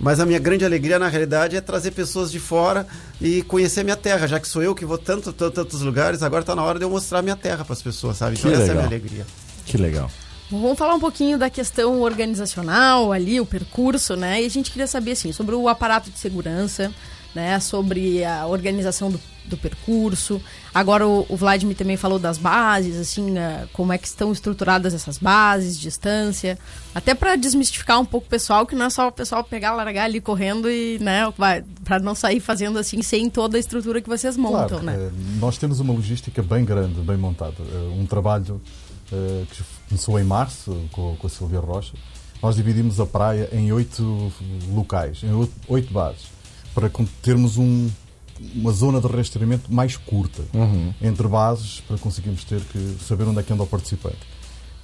[0.00, 2.86] Mas a minha grande alegria, na realidade, é trazer pessoas de fora
[3.20, 6.42] e conhecer minha terra, já que sou eu que vou tanto, tanto tantos lugares, agora
[6.42, 8.36] está na hora de eu mostrar minha terra para as pessoas, sabe?
[8.38, 9.26] Então Que essa é a minha alegria.
[9.66, 10.10] Que legal.
[10.50, 14.42] Vamos falar um pouquinho da questão organizacional ali, o percurso, né?
[14.42, 16.90] E a gente queria saber, assim, sobre o aparato de segurança,
[17.34, 17.58] né?
[17.60, 20.40] Sobre a organização do, do percurso.
[20.74, 24.94] Agora o, o Vladimir também falou das bases, assim, eh, como é que estão estruturadas
[24.94, 26.58] essas bases, distância.
[26.94, 30.04] Até para desmistificar um pouco o pessoal, que não é só o pessoal pegar, largar
[30.04, 31.22] ali correndo e, né?
[31.84, 34.96] Para não sair fazendo assim, sem toda a estrutura que vocês montam, Claro, né?
[34.98, 37.54] eh, nós temos uma logística bem grande, bem montada.
[37.60, 38.60] Eh, Um trabalho
[39.12, 41.94] eh, que começou em março com, com a Silvia Rocha.
[42.42, 44.32] Nós dividimos a praia em oito
[44.72, 45.30] locais, em
[45.68, 46.22] oito bases,
[46.74, 46.90] para
[47.22, 47.88] termos um-
[48.54, 50.42] uma zona de rastreamento mais curta
[51.02, 54.18] entre bases, para conseguirmos ter que saber onde é que anda o participante.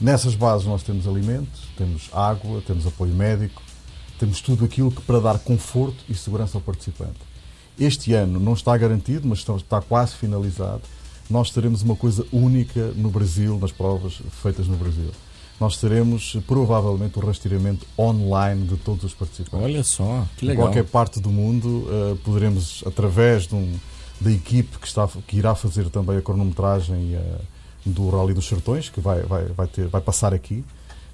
[0.01, 3.62] Nessas bases nós temos alimentos, temos água, temos apoio médico,
[4.18, 7.18] temos tudo aquilo que para dar conforto e segurança ao participante.
[7.79, 10.83] Este ano não está garantido, mas está quase finalizado.
[11.29, 15.11] Nós teremos uma coisa única no Brasil, nas provas feitas no Brasil.
[15.59, 19.64] Nós teremos provavelmente o rastreamento online de todos os participantes.
[19.64, 20.66] Olha só, que Em legal.
[20.66, 23.75] qualquer parte do mundo eh, poderemos, através de um-
[24.21, 27.38] da equipe que, está, que irá fazer também a cronometragem eh,
[27.87, 30.62] do Rally dos Sertões, que vai, vai, vai, ter, vai passar aqui,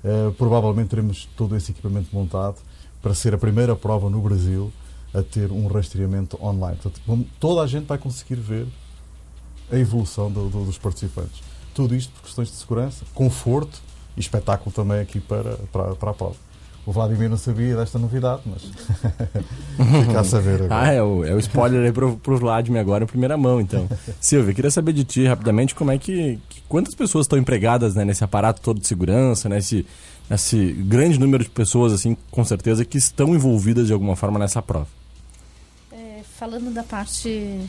[0.02, 2.56] eh, provavelmente teremos todo esse equipamento montado
[3.00, 4.72] para ser a primeira prova no Brasil
[5.14, 6.78] a ter um rastreamento online.
[6.82, 8.66] Portanto, toda a gente vai conseguir ver
[9.70, 11.40] a evolução do- do- dos participantes.
[11.74, 13.80] Tudo isto por questões de segurança, conforto
[14.16, 16.36] e espetáculo também aqui para, para, para a prova.
[16.84, 18.62] O Vladimir não sabia desta novidade, mas
[20.04, 20.80] fica a saber agora.
[20.80, 23.88] Ah, é o, é o spoiler aí pro, pro Vladimir agora em primeira mão, então.
[24.20, 26.40] Silvia, queria saber de ti rapidamente como é que.
[26.48, 29.86] que- quantas pessoas estão empregadas né, nesse aparato todo de segurança, nesse,
[30.28, 34.60] nesse grande número de pessoas, assim, com certeza, que estão envolvidas de alguma forma nessa
[34.60, 34.88] prova.
[35.92, 37.60] É, falando da parte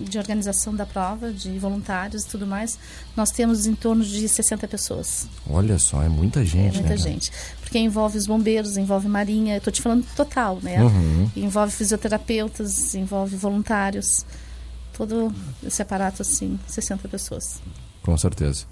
[0.00, 2.78] de organização da prova, de voluntários e tudo mais,
[3.16, 5.28] nós temos em torno de 60 pessoas.
[5.48, 6.96] Olha só, é muita gente, é muita né?
[6.96, 6.98] cara?
[6.98, 7.30] gente.
[7.60, 10.82] Porque envolve os bombeiros, envolve marinha, eu tô te falando total, né?
[10.82, 11.30] Uhum.
[11.36, 14.24] Envolve fisioterapeutas, envolve voluntários.
[14.92, 15.32] Todo
[15.64, 17.60] esse aparato assim, 60 pessoas.
[18.02, 18.66] Com certeza.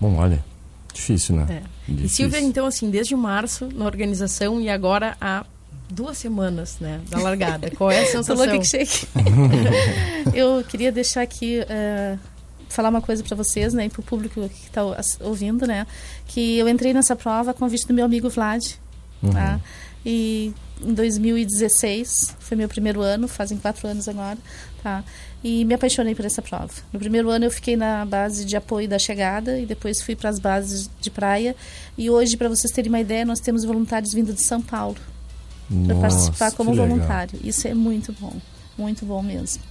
[0.00, 0.44] Bom, olha,
[0.92, 1.46] difícil, né?
[1.48, 1.62] É.
[1.90, 2.16] E Difícil.
[2.16, 5.44] Silvia, então, assim, desde março na organização e agora há
[5.94, 7.70] duas semanas, né, da largada.
[7.70, 8.36] Qual é a sensação?
[8.36, 9.06] Falou que shake.
[10.34, 12.18] eu queria deixar aqui eh,
[12.68, 14.82] falar uma coisa para vocês, né, e para o público que está
[15.20, 15.86] ouvindo, né,
[16.26, 18.62] que eu entrei nessa prova a convite do meu amigo Vlad,
[19.32, 19.60] tá?
[20.04, 20.52] E
[20.82, 24.36] em 2016 foi meu primeiro ano, fazem quatro anos agora,
[24.82, 25.02] tá?
[25.42, 26.72] E me apaixonei por essa prova.
[26.92, 30.28] No primeiro ano eu fiquei na base de apoio da chegada e depois fui para
[30.28, 31.56] as bases de praia.
[31.96, 34.96] E hoje, para vocês terem uma ideia, nós temos voluntários vindo de São Paulo
[35.86, 36.96] para participar como que legal.
[36.96, 37.38] voluntário.
[37.42, 38.34] Isso é muito bom,
[38.76, 39.62] muito bom mesmo.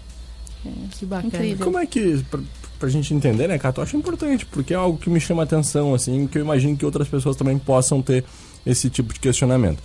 [0.65, 1.27] É, Que bacana.
[1.27, 1.65] Incrível.
[1.65, 2.39] Como é que, pra,
[2.79, 5.45] pra gente entender, né, Cato, eu acho importante, porque é algo que me chama a
[5.45, 8.23] atenção, assim, que eu imagino que outras pessoas também possam ter
[8.65, 9.81] esse tipo de questionamento.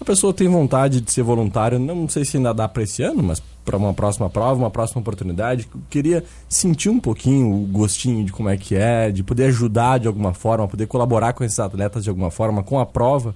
[0.00, 3.22] A pessoa tem vontade de ser voluntário, não sei se ainda dá para esse ano,
[3.22, 8.24] mas para uma próxima prova, uma próxima oportunidade, eu queria sentir um pouquinho o gostinho
[8.24, 11.60] de como é que é, de poder ajudar de alguma forma, poder colaborar com esses
[11.60, 13.34] atletas de alguma forma, com a prova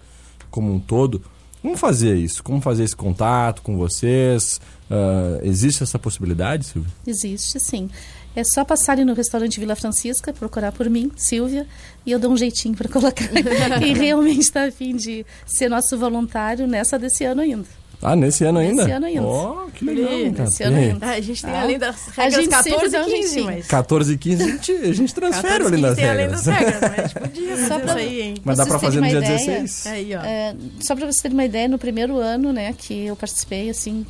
[0.50, 1.22] como um todo.
[1.66, 2.44] Como fazer isso?
[2.44, 4.60] Como fazer esse contato com vocês?
[4.88, 6.92] Ah, existe essa possibilidade, Silvia?
[7.04, 7.90] Existe, sim.
[8.36, 11.66] É só passarem no restaurante Vila Francisca, procurar por mim, Silvia,
[12.06, 13.28] e eu dou um jeitinho para colocar.
[13.84, 17.66] e realmente está a fim de ser nosso voluntário nessa desse ano ainda.
[18.02, 18.82] Ah, nesse ano ainda?
[18.82, 19.22] Nesse ano ainda.
[19.22, 20.44] Oh, que legal, cara.
[20.44, 21.06] nesse ano ainda.
[21.06, 21.62] A gente tem Ah.
[21.62, 23.44] além das A regras gente sempre 14 dá e um 15, jeitinho.
[23.46, 23.66] mas...
[23.66, 26.18] 14 e 15 a gente, a gente transfere 14 ali e 15 nas tem além
[26.26, 26.44] regras.
[26.44, 28.34] das regras, mas a gente podia Só fazer pra- isso aí, hein?
[28.44, 29.86] Mas dá pra fazer no dia uma ideia, 16?
[29.86, 30.20] Aí, ó.
[30.22, 34.04] É, só para você ter uma ideia, no primeiro ano, né, que eu participei, assim,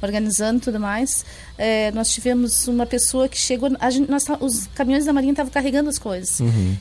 [0.00, 1.24] organizando e tudo mais,
[1.56, 5.32] é, nós tivemos uma pessoa que chegou, a gente, nós, tá- os caminhões da Marinha
[5.32, 6.38] estavam carregando as coisas,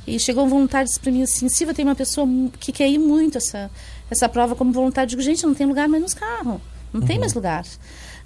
[0.08, 2.28] e chegou um voluntário e disse para mim assim, Silvia, tem uma pessoa
[2.60, 3.70] que quer ir muito essa,
[4.12, 5.08] essa prova como voluntário.
[5.08, 6.62] Eu digo, gente, não tem lugar mais nos carros,
[6.94, 7.66] não tem mais lugar.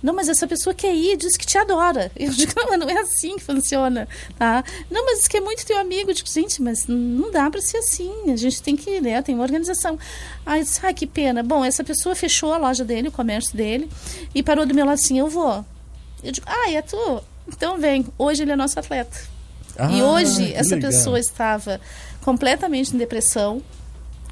[0.03, 2.11] Não, mas essa pessoa quer ir, diz que te adora.
[2.17, 4.63] Eu digo, não, mas não é assim que funciona, tá?
[4.91, 6.11] Não, mas diz que é muito teu amigo.
[6.11, 8.11] Eu digo, gente, mas não dá para ser assim.
[8.31, 9.97] A gente tem que, né, tem uma organização.
[10.45, 11.41] Aí eu disse, ah, que pena.
[11.41, 13.89] Bom, essa pessoa fechou a loja dele, o comércio dele,
[14.35, 15.65] e parou do meu lado assim, eu vou.
[16.23, 17.23] Eu digo, ah, é tu?
[17.47, 18.05] Então vem.
[18.17, 19.17] Hoje ele é nosso atleta.
[19.75, 20.91] e Ah, hoje que essa legal.
[20.91, 21.81] pessoa estava
[22.21, 23.61] completamente em depressão,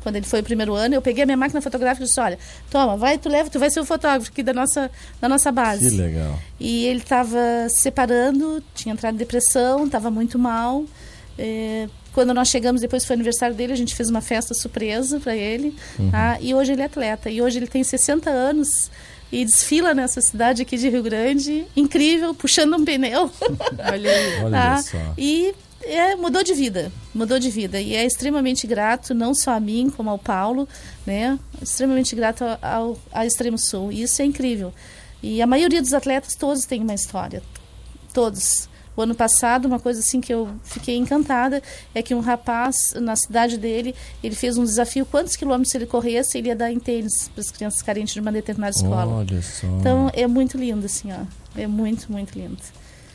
[0.03, 2.37] quando ele foi o primeiro ano, eu peguei a minha máquina fotográfica e disse, olha,
[2.69, 5.89] toma, vai, tu leva, tu vai ser o fotógrafo aqui da nossa, da nossa base.
[5.89, 6.37] Que legal.
[6.59, 7.37] E ele estava
[7.69, 10.83] se separando, tinha entrado em depressão, estava muito mal.
[11.39, 15.35] É, quando nós chegamos, depois foi aniversário dele, a gente fez uma festa surpresa para
[15.35, 15.75] ele.
[16.11, 16.37] tá?
[16.39, 17.29] E hoje ele é atleta.
[17.29, 18.91] E hoje ele tem 60 anos
[19.31, 23.31] e desfila nessa cidade aqui de Rio Grande, incrível, puxando um pneu.
[23.91, 24.43] Olha aí.
[24.43, 24.77] Olha tá?
[24.83, 24.97] só.
[25.17, 25.55] E
[25.85, 27.79] é, mudou de vida, mudou de vida.
[27.79, 30.67] E é extremamente grato, não só a mim, como ao Paulo,
[31.05, 31.37] né?
[31.61, 33.91] Extremamente grato ao, ao, Extremo Sul.
[33.91, 34.73] E isso é incrível.
[35.21, 37.41] E a maioria dos atletas, todos têm uma história.
[38.13, 38.69] Todos.
[38.95, 41.63] O ano passado, uma coisa assim que eu fiquei encantada
[41.95, 46.37] é que um rapaz, na cidade dele, ele fez um desafio, quantos quilômetros ele corresse,
[46.37, 49.15] ele ia dar em tênis para as crianças carentes de uma determinada escola.
[49.15, 49.65] Olha só.
[49.79, 51.25] Então, é muito lindo, assim, ó.
[51.59, 52.57] É muito, muito lindo.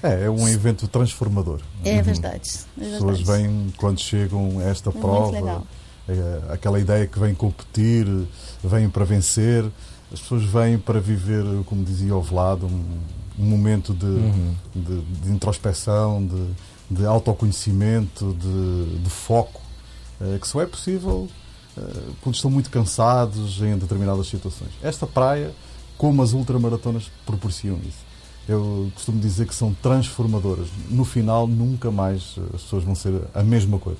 [0.02, 1.60] É, é um evento transformador.
[1.84, 2.50] É verdade.
[2.80, 3.42] É As pessoas verdade.
[3.42, 5.62] vêm, quando chegam a esta prova,
[6.08, 8.06] é, aquela ideia que vêm competir,
[8.62, 9.64] vêm para vencer,
[10.12, 12.98] as pessoas vêm para viver, como dizia o Vlado, um,
[13.38, 14.54] um momento de, Uhum.
[14.74, 16.46] de, de introspeção, de,
[16.96, 19.60] de autoconhecimento, de, de foco,
[20.20, 21.28] eh, que só é possível
[21.76, 21.80] eh,
[22.22, 24.70] quando estão muito cansados em determinadas situações.
[24.82, 25.52] Esta praia,
[25.98, 28.07] como as ultramaratonas, proporcionam isso.
[28.48, 30.68] Eu costumo dizer que são transformadoras.
[30.88, 33.98] No final, nunca mais eh, as pessoas vão ser a mesma coisa.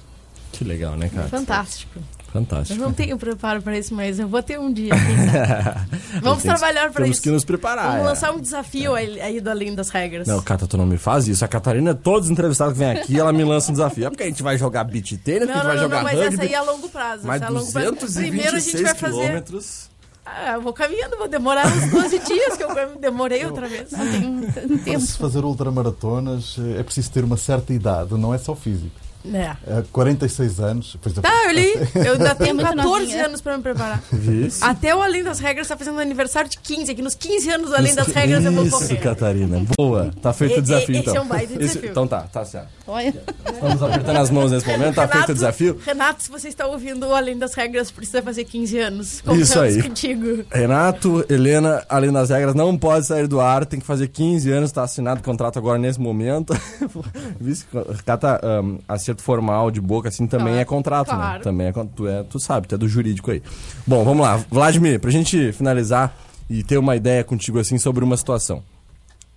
[0.53, 1.29] Que legal, né, cara?
[1.29, 1.99] Fantástico.
[1.99, 2.79] Eu Fantástico.
[2.81, 4.93] não tenho preparo para isso, mas eu vou ter um dia.
[4.95, 5.89] sabe.
[6.23, 7.23] Vamos Temos- trabalhar para Temos isso.
[7.23, 7.87] que nos preparar.
[7.93, 8.09] Vamos é.
[8.09, 10.27] lançar um desafio aí, aí do Além das Regras.
[10.27, 11.45] Não, Cata, tu não me faz isso.
[11.45, 14.07] A Catarina, todos os entrevistados que vêm aqui, ela me lança um desafio.
[14.07, 16.05] É porque a gente vai jogar beat tênis, a gente não, vai não, jogar não,
[16.05, 16.35] mas rugby.
[16.35, 17.27] essa aí é a longo prazo.
[17.27, 17.93] mais essa é a longo prazo.
[17.93, 19.13] 226 Primeiro a gente vai fazer.
[19.15, 19.91] quilômetros.
[20.37, 22.69] Ah, eu vou caminhando, vou demorar uns 12 dias, que eu
[23.01, 23.91] demorei outra vez.
[23.93, 25.01] Não tem um Para tempo.
[25.01, 28.95] se fazer ultramaratonas é preciso ter uma certa idade, não é só físico.
[29.33, 29.57] É.
[29.67, 31.73] Eh, 46 anos, exemplo, Tá, eu li.
[31.95, 33.27] Eu ainda tenho muito 14 novinha.
[33.27, 34.03] anos pra me preparar.
[34.13, 34.65] Isso.
[34.65, 36.93] Até o Além das Regras tá fazendo aniversário de 15.
[36.93, 38.97] Aqui nos 15 anos do Além das Regras eu vou Isso, correr.
[38.97, 39.61] Catarina.
[39.79, 40.11] Boa.
[40.23, 41.13] Tá feito E- o desafio, e- então.
[41.13, 41.91] esse é um baita Esse- desafio.
[41.91, 42.69] Então tá, tá certo.
[42.87, 43.15] Olha,
[43.53, 45.79] Estamos apertando as mãos nesse momento, tá feito o desafio.
[45.85, 49.23] Renato, se você está ouvindo o Além das Regras, precisa fazer 15 anos.
[49.35, 49.83] Isso aí.
[49.83, 50.45] contigo.
[50.51, 54.73] Renato, Helena, além das regras, não pode sair do ar, tem que fazer 15 anos,
[54.73, 56.55] tá assinado o contrato agora nesse momento.
[57.41, 57.67] Vice,
[58.05, 61.17] Cata, um, acerto formal de boca, assim, também Claro, é contrato, né?
[61.17, 61.43] claro.
[61.43, 63.43] Também é, tu, é, tu sabe, tu é do jurídico aí.
[63.87, 64.37] Bom, vamos lá.
[64.51, 66.17] Vladimir, pra gente finalizar
[66.49, 68.63] e ter uma ideia contigo, assim, sobre uma situação.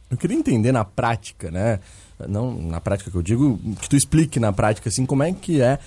[0.10, 1.79] Eu queria entender na prática, né?
[2.27, 5.62] Não na prática que eu digo, que tu explique na prática, assim, como é que
[5.62, 5.79] é.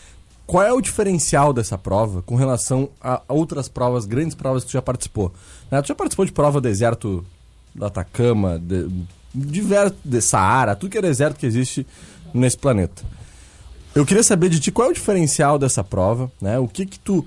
[0.47, 4.73] Qual é o diferencial dessa prova com relação a outras provas, grandes provas que tu
[4.75, 5.33] já participou?
[5.71, 5.81] Né?
[5.81, 7.25] Tu já participou de prova deserto
[7.75, 8.91] do Atacama, de,
[9.35, 11.87] diverso, de Saara, tudo que é deserto que existe
[12.35, 13.03] nesse planeta.
[13.95, 16.59] Eu queria saber de ti qual é o diferencial dessa prova, né?
[16.59, 17.25] O que que tu,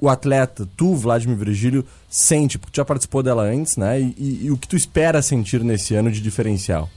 [0.00, 4.00] o atleta, tu, Vladimir Virgílio, sente, porque tu já participou dela antes, né?
[4.00, 6.88] E, e- e o que tu espera sentir nesse ano de diferencial?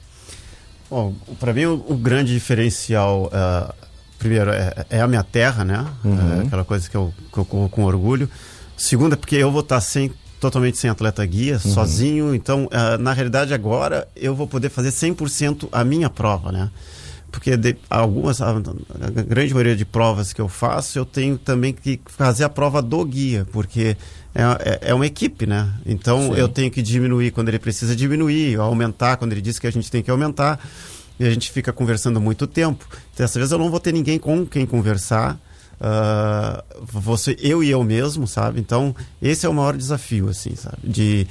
[0.90, 3.74] Bom, para mim o, o grande diferencial, ah,
[4.18, 5.86] primeiro, é, é a minha terra, né?
[6.06, 6.42] Uhum.
[6.42, 8.30] É aquela coisa que eu, que eu corro com orgulho.
[8.78, 11.74] Segundo é porque eu vou estar sem, totalmente sem atleta guia, Uhum.
[11.74, 12.36] sozinho.
[12.36, 16.70] Então, ah, na realidade, agora eu vou poder fazer 100% a minha prova, né?
[17.32, 21.74] Porque de, algumas, a, a grande maioria de provas que eu faço, eu tenho também
[21.74, 23.96] que fazer a prova do guia, porque
[24.36, 25.74] é, é, é uma equipe, né?
[25.86, 26.40] Então Sim.
[26.40, 29.90] eu tenho que diminuir quando ele precisa diminuir, aumentar quando ele diz que a gente
[29.90, 30.60] tem que aumentar.
[31.20, 32.86] E a gente fica conversando muito tempo.
[33.16, 35.40] Dessa vez eu não vou ter ninguém com quem conversar.
[35.80, 38.60] ah, você, eu e eu mesmo, sabe?
[38.60, 40.78] Então esse é o maior desafio, assim, sabe?
[40.84, 41.28] De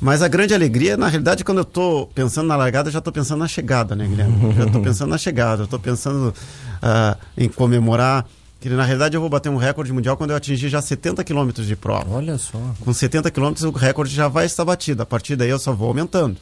[0.00, 3.12] mas a grande alegria, na realidade, quando eu estou pensando na largada, eu já estou
[3.12, 4.54] pensando na chegada, né, Guilherme?
[4.54, 6.34] já estou pensando na chegada, eu estou pensando
[6.82, 8.26] ah, em comemorar
[8.60, 11.66] que na realidade eu vou bater um recorde mundial quando eu atingir já 70 quilômetros
[11.66, 12.16] de prova.
[12.16, 12.58] Olha só.
[12.80, 15.02] Com 70 quilômetros o recorde já vai estar batido.
[15.02, 16.38] A partir daí eu só vou aumentando.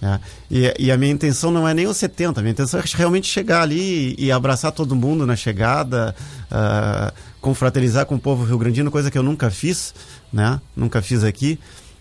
[0.00, 0.18] né?
[0.50, 3.26] E, e a minha intenção não é nem os 70, a minha intenção é realmente
[3.26, 6.16] chegar ali e, e abraçar todo mundo na chegada,
[6.50, 9.94] ah, confraternizar com o povo rio-grandino, coisa que eu nunca fiz,
[10.32, 10.58] né?
[10.74, 11.58] Nunca fiz aqui.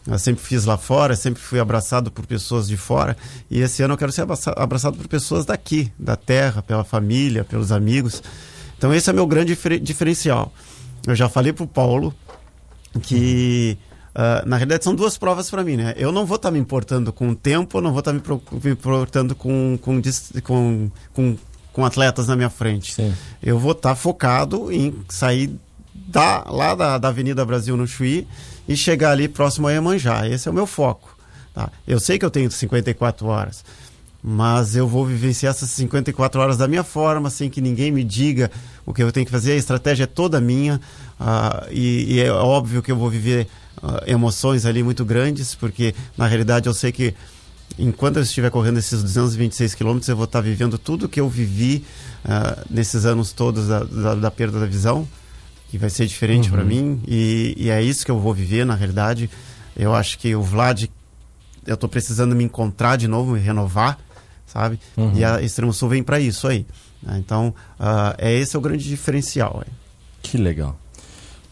[0.08, 3.18] Eu sempre fiz lá fora, sempre fui abraçado por pessoas de fora.
[3.52, 7.44] E esse ano eu quero ser abraça- abraçado por pessoas daqui, da terra, pela família,
[7.44, 8.24] pelos amigos.
[8.78, 10.54] Então esse é meu grande difere- diferencial.
[11.06, 12.14] Eu já falei pro Paulo
[13.02, 13.78] que
[14.16, 15.94] ah, na realidade são duas provas para mim, né?
[15.98, 18.72] Eu não vou estar me importando com o tempo, não vou estar me, pro- me
[18.72, 20.02] importando com com,
[20.44, 21.38] com, com
[21.74, 22.94] com atletas na minha frente.
[22.96, 23.14] Sim.
[23.44, 25.52] Eu vou estar focado em sair
[26.06, 28.28] da, lá da, da Avenida Brasil no Chuí
[28.68, 30.28] e chegar ali próximo a Iemanjá.
[30.28, 31.16] Esse é o meu foco.
[31.54, 31.72] Tá?
[31.88, 33.66] Eu sei que eu tenho 54 horas,
[34.22, 38.52] mas eu vou vivenciar essas 54 horas da minha forma, sem que ninguém me diga
[38.86, 39.54] o que eu tenho que fazer.
[39.54, 40.80] A estratégia é toda minha
[41.20, 43.48] ah, e, e é óbvio que eu vou viver
[43.82, 47.16] ah, emoções ali muito grandes, porque na realidade eu sei que
[47.78, 51.84] enquanto eu estiver correndo esses 226 quilômetros, eu vou estar vivendo tudo que eu vivi
[52.26, 55.08] ah, nesses anos todos da, da, da perda da visão,
[55.70, 58.76] que vai ser diferente para mim, e, e é isso que eu vou viver, na
[58.76, 59.30] realidade.
[59.76, 60.86] Eu acho que o Vlad,
[61.66, 64.00] eu estou precisando me encontrar de novo, me renovar,
[64.46, 64.80] sabe?
[65.14, 66.66] E a Extremo Sul vem para isso aí.
[67.04, 67.18] né?
[67.20, 69.62] Então, ah, é esse é o grande diferencial.
[69.66, 69.72] aí.
[70.22, 70.78] Que legal.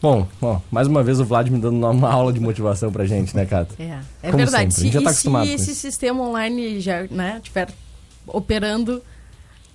[0.01, 3.35] Bom, ó, mais uma vez o Vlad me dando uma, aula de motivação pra gente,
[3.35, 3.73] né, Cata?
[3.79, 4.73] É, é Como verdade.
[4.73, 5.81] sempre, a gente já tá acostumado se esse isso.
[5.81, 7.69] sistema online já né, tiver
[8.27, 9.01] operando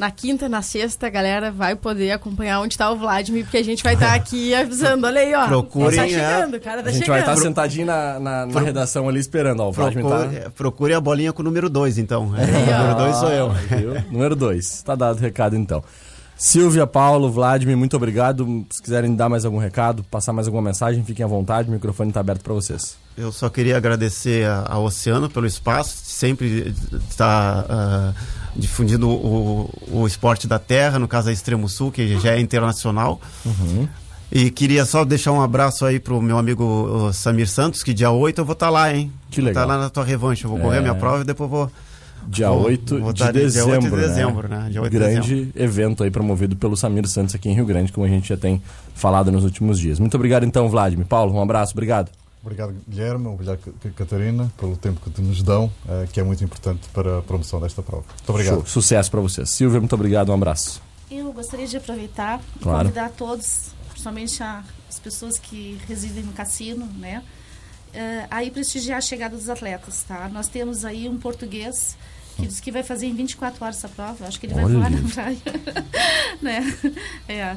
[0.00, 3.62] na quinta, na sexta, a galera vai poder acompanhar onde está o Vladimir, porque a
[3.62, 5.06] gente vai estar aqui avisando.
[5.06, 5.46] Olha aí, ó.
[5.46, 6.08] Procurem, Tá é.
[6.08, 7.08] chegando, cara tá A gente chegando.
[7.08, 9.60] vai estar sentadinho na, na, na redação ali esperando.
[9.60, 10.16] Ó, o Vladimir tá...
[10.18, 12.32] Procure, procure a bolinha com o número 2, então.
[12.34, 13.50] É, o número 2 sou eu.
[13.52, 13.94] Viu?
[14.10, 14.82] Número 2.
[14.82, 15.84] Tá dado o recado então.
[16.34, 18.64] Silvia, Paulo, Vladimir, muito obrigado.
[18.70, 21.68] Se quiserem dar mais algum recado, passar mais alguma mensagem, fiquem à vontade.
[21.68, 22.96] O microfone está aberto para vocês.
[23.18, 26.72] Eu só queria agradecer ao Oceano pelo espaço, sempre
[27.08, 28.12] está ah,
[28.56, 33.20] difundindo o, o esporte da terra, no caso a Extremo Sul, que já é internacional.
[34.32, 38.40] E queria só deixar um abraço aí pro meu amigo Samir Santos, que dia 8
[38.40, 39.12] eu vou estar lá, hein?
[39.28, 39.66] Que legal.
[39.66, 40.44] Tá lá na tua revanche.
[40.44, 40.78] Eu vou correr É.
[40.78, 41.70] a minha prova e depois vou.
[42.28, 43.72] Dia Vou- 8 vou de dar dia dezembro.
[43.72, 44.68] 8 de dezembro, né?
[44.70, 48.06] Dia 8 de Grande evento aí promovido pelo Samir Santos aqui em Rio Grande, como
[48.06, 48.62] a gente já tem
[48.94, 49.98] falado nos últimos dias.
[49.98, 51.06] Muito obrigado então, Vladimir.
[51.06, 52.10] Paulo, um abraço, obrigado.
[52.42, 53.26] Obrigado, Guilherme.
[53.26, 53.58] Obrigado,
[53.94, 57.82] Catarina, pelo tempo que nos dão, eh, que é muito importante para a promoção desta
[57.82, 58.04] prova.
[58.08, 58.54] Muito obrigado.
[58.56, 58.66] Show.
[58.66, 59.50] Sucesso para vocês.
[59.50, 60.80] Silvia, muito obrigado, um abraço.
[61.10, 62.84] Eu gostaria de aproveitar e Claro.
[62.88, 67.22] convidar todos, principalmente a- as pessoas que residem no cassino, né?
[67.92, 70.28] eh, a ir prestigiar a chegada dos atletas, tá?
[70.32, 71.96] Nós temos aí um português
[72.36, 74.14] que diz que vai fazer em 24 horas essa prova.
[74.20, 74.78] Eu acho que ele vai Olha.
[74.78, 75.38] voar na praia.
[76.40, 76.78] né?
[77.28, 77.56] É.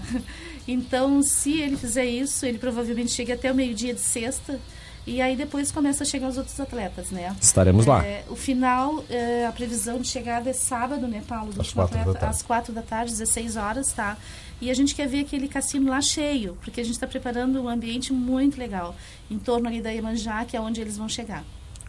[0.68, 4.60] Então, se ele fizer isso, ele provavelmente chega até o meio-dia de sexta.
[5.06, 7.36] E aí depois começa a chegar os outros atletas, né?
[7.42, 8.06] Estaremos lá.
[8.06, 11.52] É, o final, é, a previsão de chegada é sábado, né, Paulo?
[11.52, 12.36] Do Às quatro da atleta, tarde.
[12.36, 14.18] às quatro da tarde, 16 horas, tá?
[14.62, 17.68] E a gente quer ver aquele cassino lá cheio, porque a gente está preparando um
[17.68, 18.96] ambiente muito legal,
[19.30, 21.44] em torno ali da Iemanjá, que é onde eles vão chegar.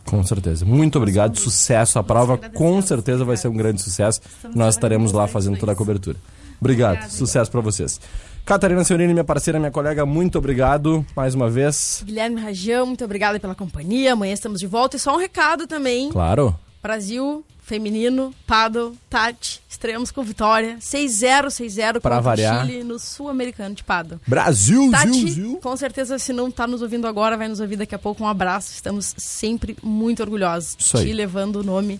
[0.04, 0.64] Com certeza.
[0.64, 2.00] Muito obrigado, sucesso.
[2.00, 4.20] A prova com certeza vai ser um grande sucesso.
[4.54, 6.18] Nós estaremos lá fazendo bastante toda a cobertura.
[6.60, 8.00] Obrigado, sucesso para vocês.
[8.44, 12.02] Catarina Senhorini, minha parceira, minha colega, muito obrigado mais uma vez.
[12.04, 14.12] Guilherme Rajão, muito obrigada pela companhia.
[14.12, 14.96] Amanhã estamos de volta.
[14.96, 16.10] E só um recado também.
[16.10, 16.54] Claro.
[16.82, 20.76] Brasil, feminino, paddle, Tati, estreamos com vitória.
[20.78, 22.64] 6-0, 6-0 Pra contra variar.
[22.64, 24.20] o Chile no Sul-Americano de paddle.
[24.26, 25.58] Brasil, Tati, Zil, Zil.
[25.62, 28.22] com certeza, se não tá nos ouvindo agora, vai nos ouvir daqui a pouco.
[28.22, 28.72] Um abraço.
[28.74, 31.04] Estamos sempre muito orgulhosos Isso aí.
[31.04, 31.98] de ti levando o nome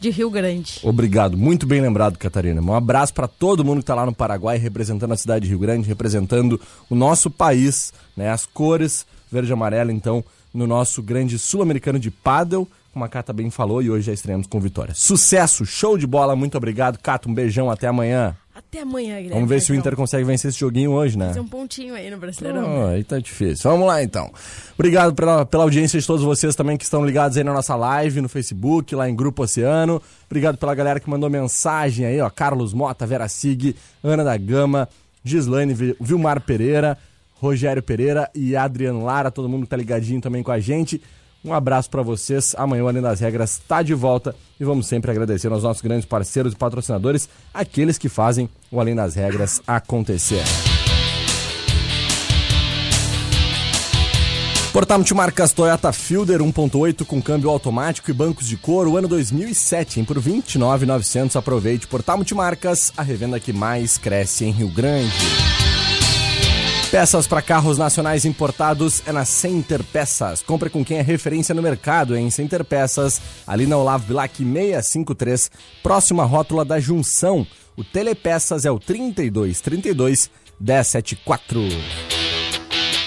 [0.00, 0.80] de Rio Grande.
[0.82, 2.60] Obrigado, muito bem lembrado, Catarina.
[2.60, 5.58] Um abraço para todo mundo que está lá no Paraguai, representando a cidade de Rio
[5.58, 8.30] Grande, representando o nosso país, né?
[8.30, 13.32] As cores verde e amarelo, então, no nosso grande sul-americano de pádel, como a Cata
[13.32, 14.94] bem falou, e hoje já estreamos com vitória.
[14.94, 18.36] Sucesso, show de bola, muito obrigado, Cata, um beijão, até amanhã.
[18.56, 19.34] Até amanhã, Guilherme.
[19.34, 19.80] Vamos ver se o Rajão.
[19.80, 21.26] Inter consegue vencer esse joguinho hoje, né?
[21.28, 22.84] Fazer um pontinho aí no Brasileirão.
[22.84, 23.70] Oh, aí tá difícil.
[23.70, 24.32] Vamos lá então.
[24.78, 28.22] Obrigado pela, pela audiência de todos vocês também que estão ligados aí na nossa live,
[28.22, 30.00] no Facebook, lá em Grupo Oceano.
[30.24, 32.30] Obrigado pela galera que mandou mensagem aí, ó.
[32.30, 34.88] Carlos Mota, Vera Sig, Ana da Gama,
[35.22, 36.96] Gislaine Vi- Vilmar Pereira,
[37.34, 41.02] Rogério Pereira e Adriano Lara, todo mundo que tá ligadinho também com a gente.
[41.46, 42.56] Um abraço pra vocês.
[42.58, 46.04] Amanhã o Além das Regras tá de volta e vamos sempre agradecer aos nossos grandes
[46.04, 50.42] parceiros e patrocinadores, aqueles que fazem o Além das Regras acontecer.
[54.72, 60.04] Portal Multimarcas Toyota Fielder 1.8 com câmbio automático e bancos de couro, ano 2007, hein,
[60.04, 61.36] por R$ 29.900.
[61.36, 61.86] Aproveite.
[61.86, 65.55] Portal Multimarcas, a revenda que mais cresce em Rio Grande.
[66.96, 70.40] Peças para carros nacionais importados é na Center Peças.
[70.40, 75.50] Compre com quem é referência no mercado em Center Peças, ali na Olavo Bilac 653,
[75.82, 77.46] próxima rótula da Junção.
[77.76, 81.60] O Telepeças é o 3232 1074.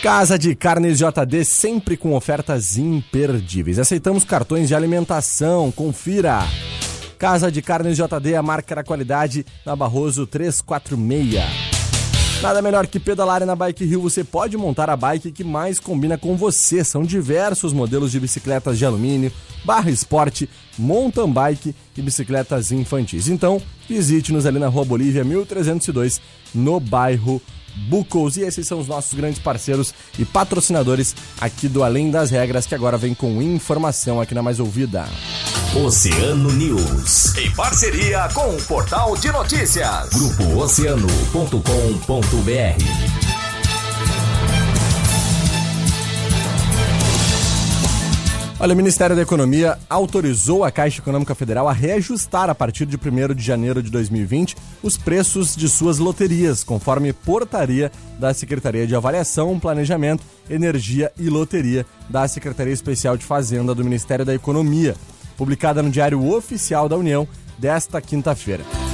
[0.03, 3.79] Casa de Carnes JD sempre com ofertas imperdíveis.
[3.79, 5.71] Aceitamos cartões de alimentação.
[5.71, 6.43] Confira.
[7.17, 11.78] Casa de Carnes JD, a marca da qualidade na Barroso 346.
[12.41, 16.17] Nada melhor que pedalar na Bike Rio, você pode montar a bike que mais combina
[16.17, 16.85] com você.
[16.85, 19.29] São diversos modelos de bicicletas de alumínio,
[19.65, 23.27] barra esporte, mountain bike e bicicletas infantis.
[23.27, 26.21] Então, visite-nos ali na Rua Bolívia 1302,
[26.55, 27.41] no bairro
[27.75, 28.37] Bucos.
[28.37, 32.75] E esses são os nossos grandes parceiros e patrocinadores aqui do Além das Regras, que
[32.75, 35.07] agora vem com informação aqui na Mais Ouvida.
[35.75, 37.35] Oceano News.
[37.37, 40.09] Em parceria com o Portal de Notícias.
[40.09, 43.28] Grupo Oceano.com.br.
[48.61, 52.97] Olha, o Ministério da Economia autorizou a Caixa Econômica Federal a reajustar a partir de
[52.97, 57.89] 1 de janeiro de 2020 os preços de suas loterias, conforme portaria
[58.19, 64.25] da Secretaria de Avaliação, Planejamento, Energia e Loteria da Secretaria Especial de Fazenda do Ministério
[64.25, 64.93] da Economia,
[65.37, 67.25] publicada no Diário Oficial da União
[67.57, 68.88] desta quinta-feira.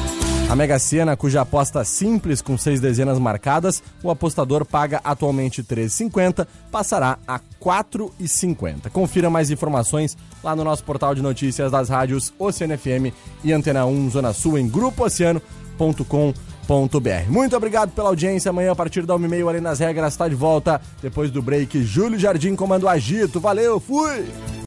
[0.48, 5.76] A Mega Sena, cuja aposta simples com seis dezenas marcadas, o apostador paga atualmente R$
[5.76, 8.92] 3,50, passará a R$ 4,50.
[8.92, 13.12] Confira mais informações lá no nosso portal de notícias das rádios Oceano FM
[13.44, 17.28] e Antena 1 Zona Sul em grupooceano.com.br.
[17.28, 18.50] Muito obrigado pela audiência.
[18.50, 20.80] Amanhã, a partir da 1h30, Além nas Regras, está de volta.
[21.02, 23.40] Depois do break, Júlio Jardim comando agito.
[23.40, 24.26] Valeu, fui!